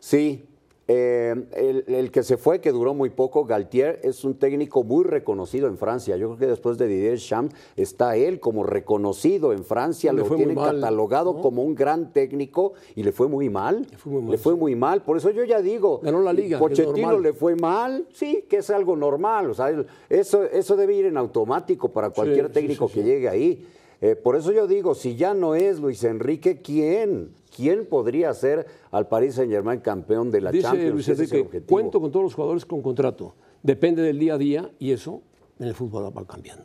Sí. 0.00 0.44
Eh, 0.88 1.34
el, 1.54 1.84
el 1.86 2.10
que 2.10 2.22
se 2.24 2.36
fue, 2.36 2.60
que 2.60 2.72
duró 2.72 2.92
muy 2.92 3.10
poco, 3.10 3.44
Galtier, 3.44 4.00
es 4.02 4.24
un 4.24 4.34
técnico 4.34 4.82
muy 4.82 5.04
reconocido 5.04 5.68
en 5.68 5.78
Francia. 5.78 6.16
Yo 6.16 6.28
creo 6.28 6.38
que 6.38 6.46
después 6.46 6.76
de 6.76 6.88
Didier 6.88 7.18
Champs 7.18 7.54
está 7.76 8.16
él 8.16 8.40
como 8.40 8.64
reconocido 8.64 9.52
en 9.52 9.64
Francia, 9.64 10.12
Le 10.12 10.22
lo 10.22 10.34
tienen 10.34 10.56
mal, 10.56 10.74
catalogado 10.74 11.34
¿no? 11.34 11.40
como 11.40 11.62
un 11.62 11.74
gran 11.74 12.12
técnico 12.12 12.72
y 12.96 13.04
le 13.04 13.12
fue 13.12 13.28
muy 13.28 13.48
mal. 13.48 13.86
Le 13.90 13.96
fue 13.96 14.10
muy 14.12 14.22
mal, 14.22 14.30
Le 14.32 14.38
fue 14.38 14.56
muy 14.56 14.74
mal. 14.74 15.02
Por 15.02 15.16
eso 15.16 15.30
yo 15.30 15.44
ya 15.44 15.62
digo, 15.62 16.00
Ganó 16.02 16.20
la 16.20 16.32
liga, 16.32 16.58
Pochettino 16.58 17.18
le 17.18 17.32
fue 17.32 17.54
mal, 17.54 18.06
sí, 18.12 18.44
que 18.48 18.56
es 18.58 18.70
algo 18.70 18.96
normal. 18.96 19.50
O 19.50 19.54
sea, 19.54 19.72
eso, 20.08 20.44
eso 20.44 20.76
debe 20.76 20.94
ir 20.94 21.06
en 21.06 21.16
automático 21.16 21.92
para 21.92 22.10
cualquier 22.10 22.48
sí, 22.48 22.52
técnico 22.52 22.88
sí, 22.88 22.94
que 22.94 23.02
llegue 23.04 23.28
ahí. 23.28 23.66
Eh, 24.00 24.16
por 24.16 24.34
eso 24.34 24.50
yo 24.50 24.66
digo, 24.66 24.96
si 24.96 25.14
ya 25.14 25.32
no 25.32 25.54
es 25.54 25.78
Luis 25.78 26.02
Enrique, 26.02 26.60
¿quién? 26.60 27.30
¿Quién 27.54 27.86
podría 27.86 28.32
ser 28.34 28.66
al 28.90 29.08
Paris 29.08 29.34
Saint 29.34 29.50
Germain 29.52 29.80
campeón 29.80 30.30
de 30.30 30.40
la 30.40 30.50
Dice 30.50 30.62
Champions? 30.64 30.92
Luis 30.92 31.08
es 31.08 31.18
Enrique, 31.20 31.60
cuento 31.62 32.00
con 32.00 32.10
todos 32.10 32.24
los 32.24 32.34
jugadores 32.34 32.64
con 32.64 32.80
contrato, 32.82 33.34
depende 33.62 34.02
del 34.02 34.18
día 34.18 34.34
a 34.34 34.38
día 34.38 34.70
y 34.78 34.92
eso 34.92 35.20
en 35.58 35.68
el 35.68 35.74
fútbol 35.74 36.04
va 36.16 36.24
cambiando. 36.26 36.64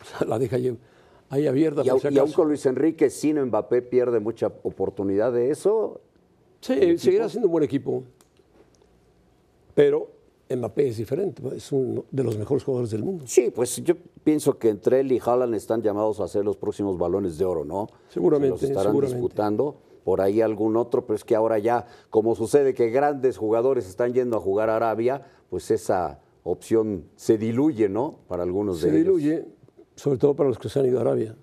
O 0.00 0.04
sea, 0.18 0.26
la 0.26 0.38
deja 0.38 0.56
ahí- 0.56 1.46
abierta 1.46 1.82
Y, 1.84 1.88
por 1.90 2.12
y 2.12 2.18
aún 2.18 2.32
con 2.32 2.48
Luis 2.48 2.64
Enrique, 2.66 3.08
sin 3.10 3.40
Mbappé 3.42 3.82
pierde 3.82 4.20
mucha 4.20 4.46
oportunidad 4.62 5.32
de 5.32 5.50
eso. 5.50 6.00
Sí, 6.60 6.98
seguirá 6.98 7.28
siendo 7.28 7.48
un 7.48 7.52
buen 7.52 7.64
equipo. 7.64 8.04
Pero 9.74 10.08
Mbappé 10.54 10.88
es 10.88 10.98
diferente, 10.98 11.42
es 11.56 11.72
uno 11.72 12.04
de 12.10 12.22
los 12.24 12.36
mejores 12.36 12.62
jugadores 12.62 12.90
del 12.90 13.02
mundo. 13.02 13.24
Sí, 13.26 13.50
pues 13.54 13.82
yo 13.82 13.94
pienso 14.22 14.58
que 14.58 14.68
entre 14.68 15.00
él 15.00 15.10
y 15.12 15.18
Haaland 15.24 15.54
están 15.54 15.80
llamados 15.82 16.20
a 16.20 16.28
ser 16.28 16.44
los 16.44 16.56
próximos 16.58 16.98
balones 16.98 17.38
de 17.38 17.44
oro, 17.46 17.64
¿no? 17.64 17.88
Seguramente, 18.08 18.58
Se 18.58 18.62
los 18.64 18.70
estarán 18.70 18.92
seguramente. 18.92 19.20
disputando. 19.22 19.76
Por 20.04 20.20
ahí 20.20 20.40
algún 20.40 20.76
otro, 20.76 21.06
pero 21.06 21.14
es 21.16 21.24
que 21.24 21.34
ahora 21.36 21.58
ya, 21.58 21.86
como 22.10 22.34
sucede 22.34 22.74
que 22.74 22.90
grandes 22.90 23.36
jugadores 23.38 23.88
están 23.88 24.12
yendo 24.12 24.36
a 24.36 24.40
jugar 24.40 24.68
a 24.70 24.76
Arabia, 24.76 25.26
pues 25.48 25.70
esa 25.70 26.18
opción 26.44 27.04
se 27.16 27.38
diluye, 27.38 27.88
¿no? 27.88 28.16
Para 28.28 28.42
algunos 28.42 28.80
Se 28.80 28.90
de 28.90 29.00
ellos. 29.00 29.04
diluye, 29.18 29.46
sobre 29.94 30.18
todo 30.18 30.34
para 30.34 30.48
los 30.48 30.58
que 30.58 30.68
se 30.68 30.80
han 30.80 30.86
ido 30.86 30.98
a 30.98 31.02
Arabia. 31.02 31.36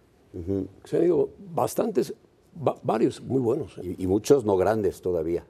Se 0.83 0.97
han 0.97 1.03
ido 1.05 1.29
bastantes, 1.53 2.13
va- 2.55 2.77
varios 2.83 3.21
muy 3.21 3.39
buenos. 3.41 3.77
¿eh? 3.77 3.95
Y, 3.97 4.03
y 4.03 4.07
muchos 4.07 4.43
no 4.45 4.57
grandes 4.57 5.01
todavía. 5.01 5.45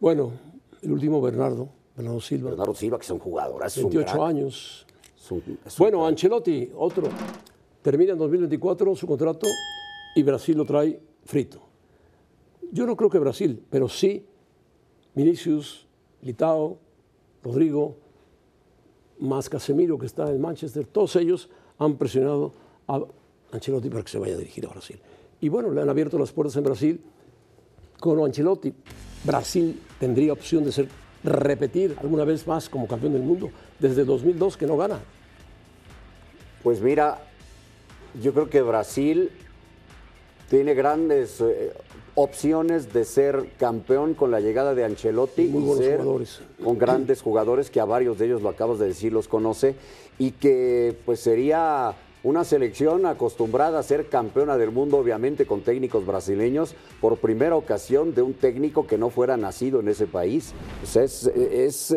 Bueno, 0.00 0.32
el 0.80 0.90
último 0.92 1.20
Bernardo, 1.20 1.68
Bernardo 1.96 2.20
Silva, 2.20 2.50
Bernardo 2.50 2.74
Silva, 2.74 2.98
que 2.98 3.04
es 3.04 3.10
un 3.10 3.18
jugador, 3.18 3.64
es 3.64 3.76
un 3.76 3.84
28 3.84 4.12
crack, 4.12 4.26
años. 4.28 4.86
es 5.16 5.30
un- 5.30 5.42
es 5.66 5.78
un 5.78 5.84
Bueno. 5.84 6.06
Ancelotti, 6.06 6.72
otro. 6.76 7.04
Termina 7.82 8.12
en 8.12 8.18
2024 8.18 8.96
su 8.96 9.06
contrato 9.06 9.46
y 10.16 10.22
Brasil 10.22 10.56
lo 10.56 10.64
trae 10.64 10.98
frito. 11.24 11.60
Yo 12.72 12.86
no 12.86 12.96
creo 12.96 13.10
que 13.10 13.18
Brasil, 13.18 13.62
pero 13.70 13.86
sí 13.86 14.24
Vinicius, 15.14 15.86
Litao, 16.22 16.78
Rodrigo, 17.44 17.96
más 19.20 19.48
Casemiro 19.50 19.98
que 19.98 20.06
está 20.06 20.30
en 20.30 20.40
Manchester, 20.40 20.86
todos 20.86 21.14
ellos 21.16 21.50
han 21.78 21.96
presionado 21.96 22.54
a 22.88 23.02
Ancelotti 23.52 23.90
para 23.90 24.02
que 24.02 24.10
se 24.10 24.18
vaya 24.18 24.34
a 24.34 24.38
dirigir 24.38 24.64
a 24.66 24.70
Brasil. 24.70 24.98
Y 25.40 25.50
bueno, 25.50 25.70
le 25.70 25.82
han 25.82 25.88
abierto 25.90 26.18
las 26.18 26.32
puertas 26.32 26.56
en 26.56 26.64
Brasil 26.64 27.00
con 28.00 28.18
Ancelotti. 28.24 28.72
Brasil 29.24 29.78
tendría 30.00 30.32
opción 30.32 30.64
de 30.64 30.72
ser 30.72 30.88
repetir 31.22 31.94
alguna 32.00 32.24
vez 32.24 32.46
más 32.46 32.70
como 32.70 32.88
campeón 32.88 33.12
del 33.12 33.22
mundo 33.22 33.50
desde 33.78 34.04
2002 34.04 34.56
que 34.56 34.66
no 34.66 34.78
gana. 34.78 34.98
Pues 36.62 36.80
mira, 36.80 37.22
yo 38.20 38.32
creo 38.32 38.48
que 38.48 38.62
Brasil 38.62 39.30
tiene 40.48 40.74
grandes 40.74 41.40
eh, 41.40 41.72
opciones 42.14 42.92
de 42.92 43.04
ser 43.04 43.46
campeón 43.58 44.14
con 44.14 44.30
la 44.30 44.40
llegada 44.40 44.74
de 44.74 44.84
Ancelotti 44.84 45.44
Muy 45.44 45.62
y 45.62 45.76
ser 45.78 45.98
jugadores. 45.98 46.40
con 46.62 46.78
grandes 46.78 47.22
jugadores 47.22 47.70
que 47.70 47.80
a 47.80 47.84
varios 47.84 48.18
de 48.18 48.26
ellos 48.26 48.42
lo 48.42 48.50
acabas 48.50 48.78
de 48.78 48.86
decir 48.86 49.12
los 49.12 49.28
conoce 49.28 49.74
y 50.18 50.32
que 50.32 50.96
pues 51.06 51.20
sería 51.20 51.94
una 52.22 52.44
selección 52.44 53.06
acostumbrada 53.06 53.78
a 53.78 53.82
ser 53.82 54.08
campeona 54.08 54.56
del 54.56 54.70
mundo 54.70 54.98
obviamente 54.98 55.46
con 55.46 55.62
técnicos 55.62 56.06
brasileños 56.06 56.74
por 57.00 57.16
primera 57.16 57.56
ocasión 57.56 58.14
de 58.14 58.22
un 58.22 58.34
técnico 58.34 58.86
que 58.86 58.98
no 58.98 59.10
fuera 59.10 59.36
nacido 59.36 59.80
en 59.80 59.88
ese 59.88 60.06
país. 60.06 60.52
Sea, 60.84 61.02
es, 61.02 61.26
es, 61.26 61.94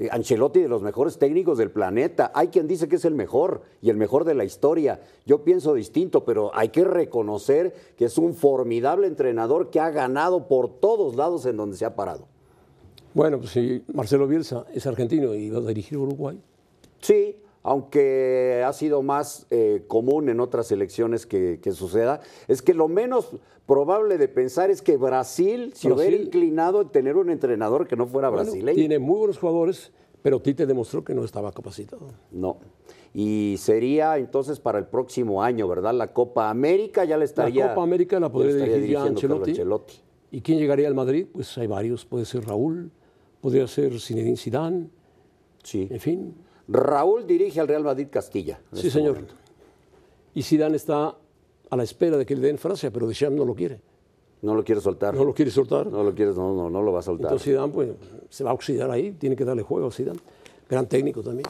eh, 0.00 0.08
Ancelotti 0.10 0.60
de 0.60 0.68
los 0.68 0.82
mejores 0.82 1.18
técnicos 1.18 1.58
del 1.58 1.70
planeta. 1.70 2.32
Hay 2.34 2.48
quien 2.48 2.66
dice 2.66 2.88
que 2.88 2.96
es 2.96 3.04
el 3.04 3.14
mejor 3.14 3.62
y 3.80 3.90
el 3.90 3.96
mejor 3.96 4.24
de 4.24 4.34
la 4.34 4.44
historia. 4.44 5.00
Yo 5.26 5.44
pienso 5.44 5.74
distinto, 5.74 6.24
pero 6.24 6.50
hay 6.52 6.70
que 6.70 6.82
reconocer 6.82 7.72
que 7.96 8.06
es 8.06 8.18
un 8.18 8.34
formidable 8.34 9.06
entrenador 9.06 9.70
que 9.70 9.78
ha 9.78 9.90
ganado 9.90 10.48
por 10.48 10.68
todos 10.80 11.14
lados 11.14 11.46
en 11.46 11.56
donde 11.56 11.76
se 11.76 11.84
ha 11.84 11.94
parado. 11.94 12.26
Bueno, 13.14 13.38
pues 13.38 13.50
si 13.50 13.84
Marcelo 13.92 14.26
Bielsa 14.26 14.66
es 14.74 14.86
argentino 14.86 15.34
y 15.34 15.50
va 15.50 15.58
a 15.58 15.62
dirigir 15.62 15.98
Uruguay, 15.98 16.40
Sí, 17.00 17.36
aunque 17.62 18.62
ha 18.66 18.72
sido 18.72 19.02
más 19.02 19.46
eh, 19.50 19.84
común 19.86 20.28
en 20.28 20.40
otras 20.40 20.72
elecciones 20.72 21.26
que, 21.26 21.60
que 21.62 21.72
suceda, 21.72 22.20
es 22.48 22.62
que 22.62 22.74
lo 22.74 22.88
menos 22.88 23.36
probable 23.66 24.18
de 24.18 24.28
pensar 24.28 24.70
es 24.70 24.82
que 24.82 24.96
Brasil 24.96 25.72
se 25.74 25.92
hubiera 25.92 26.16
inclinado 26.16 26.80
en 26.82 26.88
tener 26.88 27.16
un 27.16 27.30
entrenador 27.30 27.86
que 27.86 27.96
no 27.96 28.06
fuera 28.06 28.28
bueno, 28.28 28.44
brasileño. 28.44 28.76
tiene 28.76 28.98
muy 28.98 29.18
buenos 29.18 29.38
jugadores, 29.38 29.92
pero 30.22 30.40
Tite 30.40 30.66
demostró 30.66 31.04
que 31.04 31.14
no 31.14 31.24
estaba 31.24 31.52
capacitado. 31.52 32.08
No. 32.30 32.58
Y 33.12 33.56
sería 33.58 34.18
entonces 34.18 34.60
para 34.60 34.78
el 34.78 34.86
próximo 34.86 35.42
año, 35.42 35.66
¿verdad? 35.68 35.92
La 35.94 36.12
Copa 36.12 36.48
América 36.50 37.04
ya 37.04 37.16
le 37.16 37.24
estaría. 37.24 37.66
la 37.66 37.74
Copa 37.74 37.82
América 37.84 38.20
la 38.20 38.30
podría 38.30 38.54
dirigir 38.54 38.90
ya 38.90 39.02
Ancelotti. 39.02 40.00
¿Y 40.30 40.40
quién 40.42 40.58
llegaría 40.58 40.86
al 40.86 40.94
Madrid? 40.94 41.26
Pues 41.32 41.58
hay 41.58 41.66
varios. 41.66 42.04
Puede 42.04 42.24
ser 42.24 42.44
Raúl, 42.46 42.90
podría 43.40 43.66
ser 43.66 43.98
Zinedine 44.00 44.36
Zidane, 44.36 44.88
Sí. 45.62 45.88
en 45.90 46.00
fin. 46.00 46.34
Raúl 46.70 47.26
dirige 47.26 47.60
al 47.60 47.68
Real 47.68 47.82
Madrid 47.82 48.06
Castilla. 48.10 48.60
Sí, 48.72 48.78
este 48.78 48.90
señor. 48.90 49.14
momento. 49.14 49.34
Y 50.34 50.42
Zidane 50.42 50.76
está 50.76 51.16
a 51.68 51.76
la 51.76 51.82
espera 51.82 52.16
de 52.16 52.24
que 52.24 52.36
le 52.36 52.46
den 52.46 52.58
Francia, 52.58 52.90
pero 52.92 53.08
Deschamps 53.08 53.36
no 53.36 53.44
lo 53.44 53.54
quiere. 53.54 53.80
No 54.42 54.54
lo 54.54 54.64
quiere 54.64 54.80
soltar. 54.80 55.14
No 55.14 55.24
lo 55.24 55.34
quiere 55.34 55.50
soltar. 55.50 55.88
No 55.88 56.02
lo 56.02 56.14
quieres, 56.14 56.36
no, 56.36 56.54
no, 56.54 56.70
no 56.70 56.82
lo 56.82 56.92
va 56.92 57.00
a 57.00 57.02
soltar. 57.02 57.26
Entonces 57.26 57.52
Zidane 57.52 57.72
pues, 57.72 57.90
se 58.28 58.44
va 58.44 58.50
a 58.50 58.54
oxidar 58.54 58.90
ahí, 58.90 59.12
tiene 59.12 59.36
que 59.36 59.44
darle 59.44 59.62
juego 59.62 59.88
a 59.88 59.90
Zidane. 59.90 60.20
Gran 60.68 60.86
técnico 60.86 61.22
también. 61.22 61.46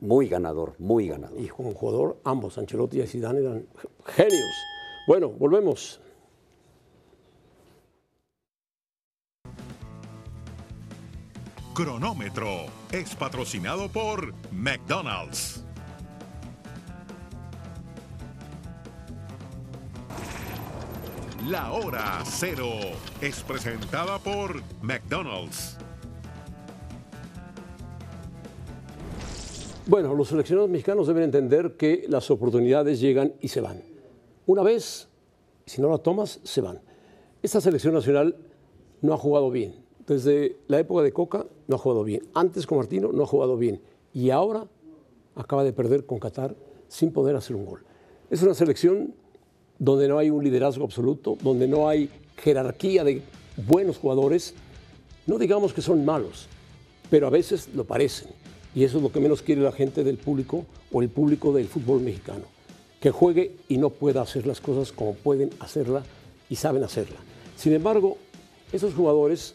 Muy 0.00 0.28
ganador, 0.28 0.74
muy 0.78 1.08
ganador. 1.08 1.40
Y 1.40 1.46
como 1.46 1.72
jugador, 1.72 2.16
ambos, 2.24 2.58
Ancelotti 2.58 3.00
y 3.00 3.06
Zidane, 3.06 3.40
eran 3.40 3.66
genios. 4.06 4.54
Bueno, 5.06 5.30
volvemos. 5.30 6.00
Cronómetro 11.76 12.64
es 12.90 13.14
patrocinado 13.14 13.90
por 13.90 14.32
McDonald's. 14.50 15.62
La 21.46 21.72
hora 21.72 22.22
cero 22.24 22.70
es 23.20 23.42
presentada 23.42 24.18
por 24.18 24.62
McDonald's. 24.80 25.76
Bueno, 29.86 30.14
los 30.14 30.28
seleccionados 30.28 30.70
mexicanos 30.70 31.06
deben 31.06 31.24
entender 31.24 31.76
que 31.76 32.06
las 32.08 32.30
oportunidades 32.30 33.00
llegan 33.00 33.34
y 33.42 33.48
se 33.48 33.60
van. 33.60 33.82
Una 34.46 34.62
vez, 34.62 35.10
si 35.66 35.82
no 35.82 35.90
la 35.90 35.98
tomas, 35.98 36.40
se 36.42 36.62
van. 36.62 36.80
Esta 37.42 37.60
selección 37.60 37.92
nacional 37.92 38.34
no 39.02 39.12
ha 39.12 39.18
jugado 39.18 39.50
bien. 39.50 39.85
Desde 40.06 40.56
la 40.68 40.78
época 40.78 41.02
de 41.02 41.12
Coca 41.12 41.46
no 41.66 41.76
ha 41.76 41.78
jugado 41.78 42.04
bien. 42.04 42.22
Antes 42.34 42.66
con 42.66 42.78
Martino 42.78 43.10
no 43.12 43.24
ha 43.24 43.26
jugado 43.26 43.56
bien. 43.56 43.80
Y 44.14 44.30
ahora 44.30 44.66
acaba 45.34 45.64
de 45.64 45.72
perder 45.72 46.06
con 46.06 46.18
Qatar 46.18 46.54
sin 46.88 47.12
poder 47.12 47.34
hacer 47.34 47.56
un 47.56 47.66
gol. 47.66 47.80
Es 48.30 48.42
una 48.42 48.54
selección 48.54 49.14
donde 49.78 50.08
no 50.08 50.18
hay 50.18 50.30
un 50.30 50.42
liderazgo 50.42 50.84
absoluto, 50.84 51.36
donde 51.42 51.66
no 51.66 51.88
hay 51.88 52.08
jerarquía 52.36 53.04
de 53.04 53.22
buenos 53.66 53.98
jugadores. 53.98 54.54
No 55.26 55.38
digamos 55.38 55.72
que 55.72 55.82
son 55.82 56.04
malos, 56.04 56.48
pero 57.10 57.26
a 57.26 57.30
veces 57.30 57.68
lo 57.74 57.84
parecen. 57.84 58.28
Y 58.74 58.84
eso 58.84 58.98
es 58.98 59.02
lo 59.02 59.10
que 59.10 59.20
menos 59.20 59.42
quiere 59.42 59.60
la 59.60 59.72
gente 59.72 60.04
del 60.04 60.18
público 60.18 60.66
o 60.92 61.02
el 61.02 61.08
público 61.08 61.52
del 61.52 61.66
fútbol 61.66 62.00
mexicano. 62.00 62.44
Que 63.00 63.10
juegue 63.10 63.56
y 63.68 63.78
no 63.78 63.90
pueda 63.90 64.22
hacer 64.22 64.46
las 64.46 64.60
cosas 64.60 64.92
como 64.92 65.14
pueden 65.14 65.50
hacerla 65.60 66.04
y 66.48 66.56
saben 66.56 66.84
hacerla. 66.84 67.16
Sin 67.56 67.72
embargo, 67.72 68.18
esos 68.72 68.94
jugadores 68.94 69.54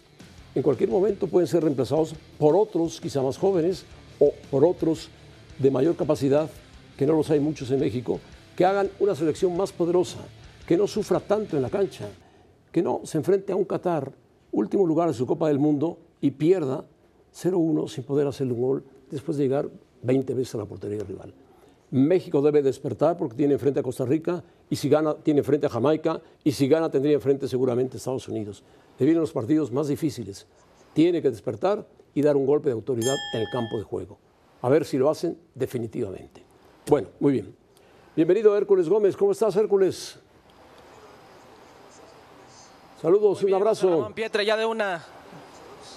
en 0.54 0.62
cualquier 0.62 0.90
momento 0.90 1.28
pueden 1.28 1.48
ser 1.48 1.64
reemplazados 1.64 2.14
por 2.38 2.56
otros 2.56 3.00
quizá 3.00 3.22
más 3.22 3.38
jóvenes 3.38 3.86
o 4.20 4.32
por 4.50 4.66
otros 4.66 5.10
de 5.58 5.72
mayor 5.72 5.96
capacidad, 5.96 6.50
que 6.98 7.06
no 7.06 7.14
los 7.14 7.30
hay 7.30 7.40
muchos 7.40 7.72
en 7.72 7.80
México, 7.80 8.20
que 8.56 8.66
hagan 8.66 8.90
una 9.00 9.16
selección 9.16 9.56
más 9.56 9.72
poderosa, 9.72 10.20
que 10.68 10.78
no 10.78 10.88
sufra 10.88 11.20
tanto 11.20 11.56
en 11.56 11.62
la 11.62 11.70
cancha, 11.70 12.08
que 12.72 12.82
no 12.82 13.02
se 13.04 13.18
enfrente 13.18 13.54
a 13.54 13.56
un 13.56 13.66
Qatar, 13.66 14.12
último 14.52 14.86
lugar 14.86 15.08
en 15.08 15.14
su 15.14 15.26
Copa 15.26 15.48
del 15.48 15.60
Mundo, 15.60 15.98
y 16.20 16.32
pierda 16.32 16.86
0-1 17.34 17.88
sin 17.88 18.04
poder 18.04 18.28
hacerle 18.28 18.54
un 18.54 18.62
gol 18.62 18.84
después 19.10 19.38
de 19.38 19.44
llegar 19.46 19.70
20 20.04 20.34
veces 20.34 20.56
a 20.56 20.60
la 20.60 20.66
portería 20.66 21.04
rival. 21.04 21.34
México 21.92 22.42
debe 22.42 22.62
despertar 22.62 23.18
porque 23.18 23.36
tiene 23.36 23.54
enfrente 23.54 23.82
a 23.82 23.84
Costa 23.84 24.06
Rica 24.06 24.42
y 24.70 24.78
si 24.78 24.88
gana 24.88 25.14
tiene 25.16 25.40
enfrente 25.40 25.68
a 25.68 25.70
Jamaica 25.70 26.22
y 26.44 26.54
si 26.54 26.68
gana 26.68 26.90
tendría 26.90 27.14
enfrente 27.16 27.48
seguramente 27.48 27.96
a 27.96 28.00
Estados 28.00 28.28
Unidos. 28.30 28.64
Le 28.98 29.06
vienen 29.06 29.22
los 29.22 29.34
partidos 29.34 29.72
más 29.72 29.88
difíciles. 29.90 30.48
Tiene 30.94 31.22
que 31.22 31.30
despertar 31.30 31.86
y 32.14 32.22
dar 32.22 32.38
un 32.38 32.46
golpe 32.46 32.70
de 32.70 32.74
autoridad 32.74 33.16
en 33.34 33.42
el 33.42 33.48
campo 33.52 33.78
de 33.78 33.84
juego. 33.84 34.18
A 34.62 34.70
ver 34.70 34.86
si 34.86 34.98
lo 34.98 35.10
hacen 35.10 35.38
definitivamente. 35.54 36.44
Bueno, 36.88 37.10
muy 37.20 37.34
bien. 37.34 37.56
Bienvenido 38.16 38.56
Hércules 38.56 38.88
Gómez. 38.88 39.18
¿Cómo 39.18 39.32
estás 39.32 39.56
Hércules? 39.56 40.18
Saludos, 43.02 43.40
un 43.42 43.46
Bien, 43.48 43.58
abrazo. 43.58 43.90
Ramón 43.90 44.14
Pietra, 44.14 44.44
ya 44.44 44.56
de 44.56 44.66
una. 44.66 45.04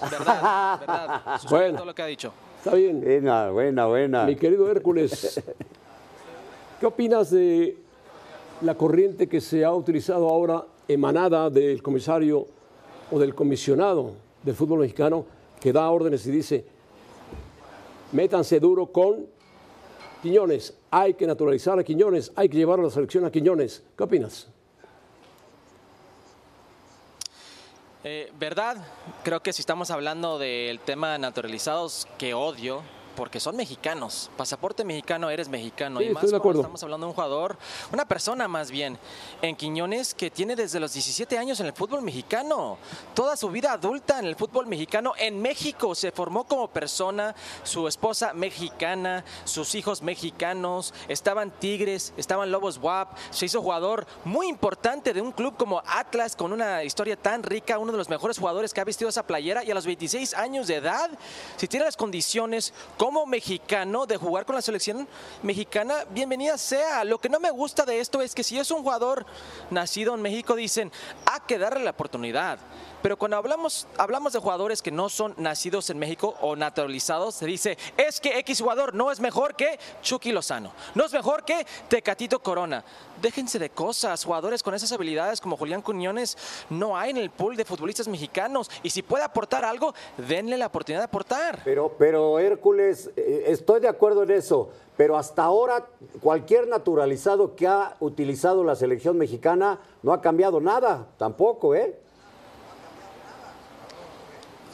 Verdad, 0.01 0.79
verdad. 0.79 1.41
Bueno. 1.49 1.75
todo 1.77 1.85
lo 1.85 1.95
que 1.95 2.01
ha 2.01 2.07
dicho. 2.07 2.33
Está 2.57 2.75
bien. 2.75 2.99
Buena, 3.01 3.49
buena, 3.51 3.85
buena. 3.85 4.25
Mi 4.25 4.35
querido 4.35 4.69
Hércules, 4.71 5.39
¿qué 6.85 6.89
opinas 6.89 7.31
de 7.31 7.75
la 8.61 8.75
corriente 8.75 9.27
que 9.27 9.41
se 9.41 9.65
ha 9.65 9.73
utilizado 9.73 10.29
ahora 10.29 10.65
emanada 10.87 11.49
del 11.49 11.81
comisario 11.81 12.45
o 13.09 13.17
del 13.17 13.33
comisionado 13.33 14.11
del 14.43 14.53
fútbol 14.53 14.81
mexicano 14.81 15.25
que 15.59 15.73
da 15.73 15.89
órdenes 15.89 16.27
y 16.27 16.31
dice, 16.31 16.63
métanse 18.11 18.59
duro 18.59 18.85
con 18.85 19.25
Quiñones, 20.21 20.75
hay 20.91 21.15
que 21.15 21.25
naturalizar 21.25 21.79
a 21.79 21.83
Quiñones, 21.83 22.31
hay 22.35 22.49
que 22.49 22.57
llevar 22.57 22.79
a 22.79 22.83
la 22.83 22.91
selección 22.91 23.25
a 23.25 23.31
Quiñones? 23.31 23.81
¿Qué 23.97 24.03
opinas? 24.03 24.47
Eh, 28.03 28.31
verdad, 28.37 28.77
creo 29.23 29.41
que 29.41 29.53
si 29.53 29.63
estamos 29.63 29.89
hablando 29.89 30.37
del 30.37 30.79
tema 30.81 31.13
de 31.13 31.17
naturalizados, 31.17 32.07
que 32.19 32.35
odio, 32.35 32.83
porque 33.15 33.39
son 33.39 33.55
mexicanos. 33.55 34.29
Pasaporte 34.37 34.83
mexicano, 34.83 35.29
eres 35.29 35.49
mexicano. 35.49 35.99
Sí, 35.99 36.05
y 36.05 36.09
más 36.09 36.23
estoy 36.23 36.27
de 36.27 36.31
cuando 36.31 36.37
acuerdo. 36.37 36.61
estamos 36.61 36.83
hablando 36.83 37.05
de 37.05 37.09
un 37.09 37.15
jugador, 37.15 37.57
una 37.91 38.05
persona 38.05 38.47
más 38.47 38.71
bien, 38.71 38.97
en 39.41 39.55
Quiñones 39.55 40.13
que 40.13 40.29
tiene 40.29 40.55
desde 40.55 40.79
los 40.79 40.93
17 40.93 41.37
años 41.37 41.59
en 41.59 41.67
el 41.67 41.73
fútbol 41.73 42.01
mexicano. 42.01 42.77
Toda 43.13 43.35
su 43.35 43.49
vida 43.49 43.73
adulta 43.73 44.19
en 44.19 44.25
el 44.25 44.35
fútbol 44.35 44.67
mexicano. 44.67 45.13
En 45.17 45.41
México 45.41 45.95
se 45.95 46.11
formó 46.11 46.45
como 46.45 46.67
persona, 46.67 47.35
su 47.63 47.87
esposa 47.87 48.33
mexicana, 48.33 49.23
sus 49.45 49.75
hijos 49.75 50.01
mexicanos, 50.01 50.93
estaban 51.07 51.51
Tigres, 51.51 52.13
estaban 52.17 52.51
Lobos 52.51 52.77
WAP, 52.77 53.17
se 53.31 53.45
hizo 53.45 53.61
jugador 53.61 54.05
muy 54.23 54.47
importante 54.47 55.13
de 55.13 55.21
un 55.21 55.31
club 55.31 55.55
como 55.57 55.81
Atlas 55.85 56.35
con 56.35 56.51
una 56.51 56.83
historia 56.83 57.15
tan 57.15 57.43
rica, 57.43 57.79
uno 57.79 57.91
de 57.91 57.97
los 57.97 58.09
mejores 58.09 58.37
jugadores 58.37 58.73
que 58.73 58.81
ha 58.81 58.83
vestido 58.83 59.09
esa 59.09 59.25
playera 59.25 59.63
y 59.63 59.71
a 59.71 59.75
los 59.75 59.85
26 59.85 60.33
años 60.33 60.67
de 60.67 60.75
edad, 60.75 61.09
si 61.57 61.67
tiene 61.67 61.85
las 61.85 61.97
condiciones 61.97 62.73
como 63.05 63.27
mexicano 63.27 64.07
de 64.07 64.17
jugar 64.17 64.47
con 64.47 64.55
la 64.55 64.63
selección 64.63 65.07
mexicana, 65.43 66.05
bienvenida 66.09 66.57
sea. 66.57 67.03
Lo 67.03 67.19
que 67.19 67.29
no 67.29 67.39
me 67.39 67.51
gusta 67.51 67.85
de 67.85 67.99
esto 67.99 68.19
es 68.19 68.33
que 68.33 68.43
si 68.43 68.57
es 68.57 68.71
un 68.71 68.81
jugador 68.81 69.27
nacido 69.69 70.15
en 70.15 70.23
México, 70.23 70.55
dicen, 70.55 70.91
hay 71.23 71.41
que 71.47 71.59
darle 71.59 71.83
la 71.83 71.91
oportunidad. 71.91 72.57
Pero 73.03 73.19
cuando 73.19 73.37
hablamos, 73.37 73.87
hablamos 73.99 74.33
de 74.33 74.39
jugadores 74.39 74.81
que 74.81 74.89
no 74.89 75.09
son 75.09 75.35
nacidos 75.37 75.91
en 75.91 75.99
México 75.99 76.35
o 76.41 76.55
naturalizados, 76.55 77.35
se 77.35 77.45
dice, 77.45 77.77
es 77.97 78.19
que 78.19 78.39
X 78.39 78.61
jugador 78.61 78.95
no 78.95 79.11
es 79.11 79.19
mejor 79.19 79.55
que 79.55 79.79
Chucky 80.01 80.31
Lozano, 80.31 80.71
no 80.95 81.05
es 81.05 81.13
mejor 81.13 81.45
que 81.45 81.67
Tecatito 81.87 82.41
Corona. 82.41 82.83
Déjense 83.21 83.59
de 83.59 83.69
cosas, 83.69 84.25
jugadores 84.25 84.63
con 84.63 84.73
esas 84.73 84.91
habilidades 84.91 85.39
como 85.39 85.55
Julián 85.55 85.83
Cuñones 85.83 86.35
no 86.69 86.97
hay 86.97 87.11
en 87.11 87.17
el 87.17 87.29
pool 87.29 87.55
de 87.55 87.63
futbolistas 87.63 88.07
mexicanos. 88.07 88.71
Y 88.81 88.89
si 88.89 89.03
puede 89.03 89.23
aportar 89.23 89.63
algo, 89.63 89.93
denle 90.17 90.57
la 90.57 90.65
oportunidad 90.65 91.01
de 91.01 91.05
aportar. 91.05 91.61
Pero, 91.63 91.95
pero 91.97 92.39
Hércules, 92.39 92.94
eh, 93.15 93.45
estoy 93.47 93.79
de 93.79 93.87
acuerdo 93.87 94.23
en 94.23 94.31
eso, 94.31 94.69
pero 94.97 95.17
hasta 95.17 95.43
ahora 95.43 95.87
cualquier 96.21 96.67
naturalizado 96.67 97.55
que 97.55 97.67
ha 97.67 97.95
utilizado 97.99 98.63
la 98.63 98.75
selección 98.75 99.17
mexicana 99.17 99.79
no 100.03 100.13
ha 100.13 100.21
cambiado 100.21 100.59
nada, 100.61 101.07
tampoco, 101.17 101.75
¿eh? 101.75 101.99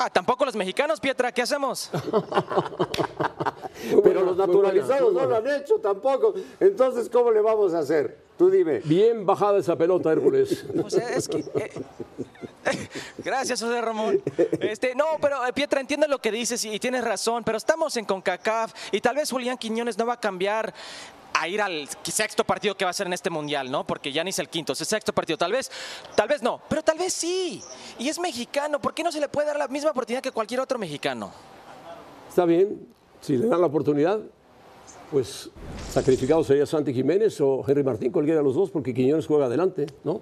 Ah, 0.03 0.10
tampoco 0.10 0.46
los 0.46 0.55
mexicanos, 0.55 1.00
Pietra, 1.00 1.31
¿qué 1.31 1.43
hacemos? 1.43 1.91
Pero 4.03 4.25
los 4.25 4.36
naturalizados 4.36 5.13
buena, 5.13 5.27
no 5.27 5.41
lo 5.41 5.51
han 5.51 5.62
hecho 5.62 5.75
tampoco. 5.75 6.34
Entonces, 6.60 7.08
¿cómo 7.08 7.29
le 7.29 7.39
vamos 7.39 7.75
a 7.75 7.79
hacer? 7.79 8.17
Tú 8.36 8.50
dime. 8.50 8.79
Bien 8.79 9.24
bajada 9.27 9.60
esa 9.60 9.75
pelota, 9.75 10.12
Hércules. 10.12 10.65
Pues 10.81 10.96
es 10.96 11.27
que. 11.27 11.46
eh, 11.53 11.72
Gracias, 13.20 13.62
José 13.62 13.79
Ramón. 13.79 14.24
Este, 14.60 14.96
no, 14.96 15.05
pero 15.22 15.46
eh, 15.46 15.53
Pietra, 15.53 15.79
entiendo 15.79 16.08
lo 16.08 16.17
que 16.17 16.31
dices 16.31 16.65
y 16.65 16.79
tienes 16.79 17.03
razón, 17.03 17.43
pero 17.43 17.60
estamos 17.60 17.96
en 17.96 18.05
CONCACAF 18.05 18.74
y 18.91 19.01
tal 19.01 19.17
vez 19.17 19.29
Julián 19.29 19.60
Quiñones 19.60 20.00
no 20.00 20.08
va 20.08 20.13
a 20.13 20.20
cambiar 20.20 20.74
a 21.34 21.48
ir 21.48 21.62
al 21.62 21.88
sexto 22.04 22.44
partido 22.44 22.76
que 22.76 22.86
va 22.86 22.92
a 22.92 22.94
ser 22.94 23.08
en 23.08 23.14
este 23.14 23.30
mundial, 23.30 23.72
¿no? 23.72 23.86
Porque 23.86 24.12
ya 24.12 24.24
ni 24.24 24.30
es 24.30 24.40
el 24.40 24.50
quinto, 24.50 24.74
es 24.74 24.82
el 24.82 24.88
sexto 24.88 25.14
partido. 25.14 25.38
Tal 25.38 25.52
vez, 25.52 25.72
tal 26.16 26.28
vez 26.28 26.42
no, 26.42 26.62
pero 26.70 26.82
tal 26.82 26.98
vez 26.98 27.14
sí. 27.14 27.62
Y 28.00 28.10
es 28.10 28.20
mexicano, 28.20 28.80
¿por 28.82 28.94
qué 28.94 29.04
no 29.04 29.12
se 29.12 29.20
le 29.20 29.30
puede 29.30 29.48
dar 29.48 29.58
la 29.58 29.68
misma 29.68 29.92
oportunidad 29.92 30.22
que 30.22 30.32
cualquier 30.32 30.60
otro 30.60 30.78
mexicano? 30.78 31.32
Está 32.30 32.46
bien, 32.46 32.88
si 33.22 33.38
le 33.38 33.48
dan 33.48 33.62
la 33.62 33.68
oportunidad, 33.68 34.20
pues 35.12 35.50
sacrificado 35.92 36.44
sería 36.44 36.66
Santi 36.66 36.94
Jiménez 36.94 37.40
o 37.42 37.64
Henry 37.68 37.84
Martín, 37.84 38.12
cualquiera 38.12 38.40
de 38.40 38.44
los 38.46 38.56
dos, 38.56 38.72
porque 38.72 38.94
Quiñones 38.94 39.28
juega 39.28 39.46
adelante, 39.46 39.88
¿no? 40.04 40.22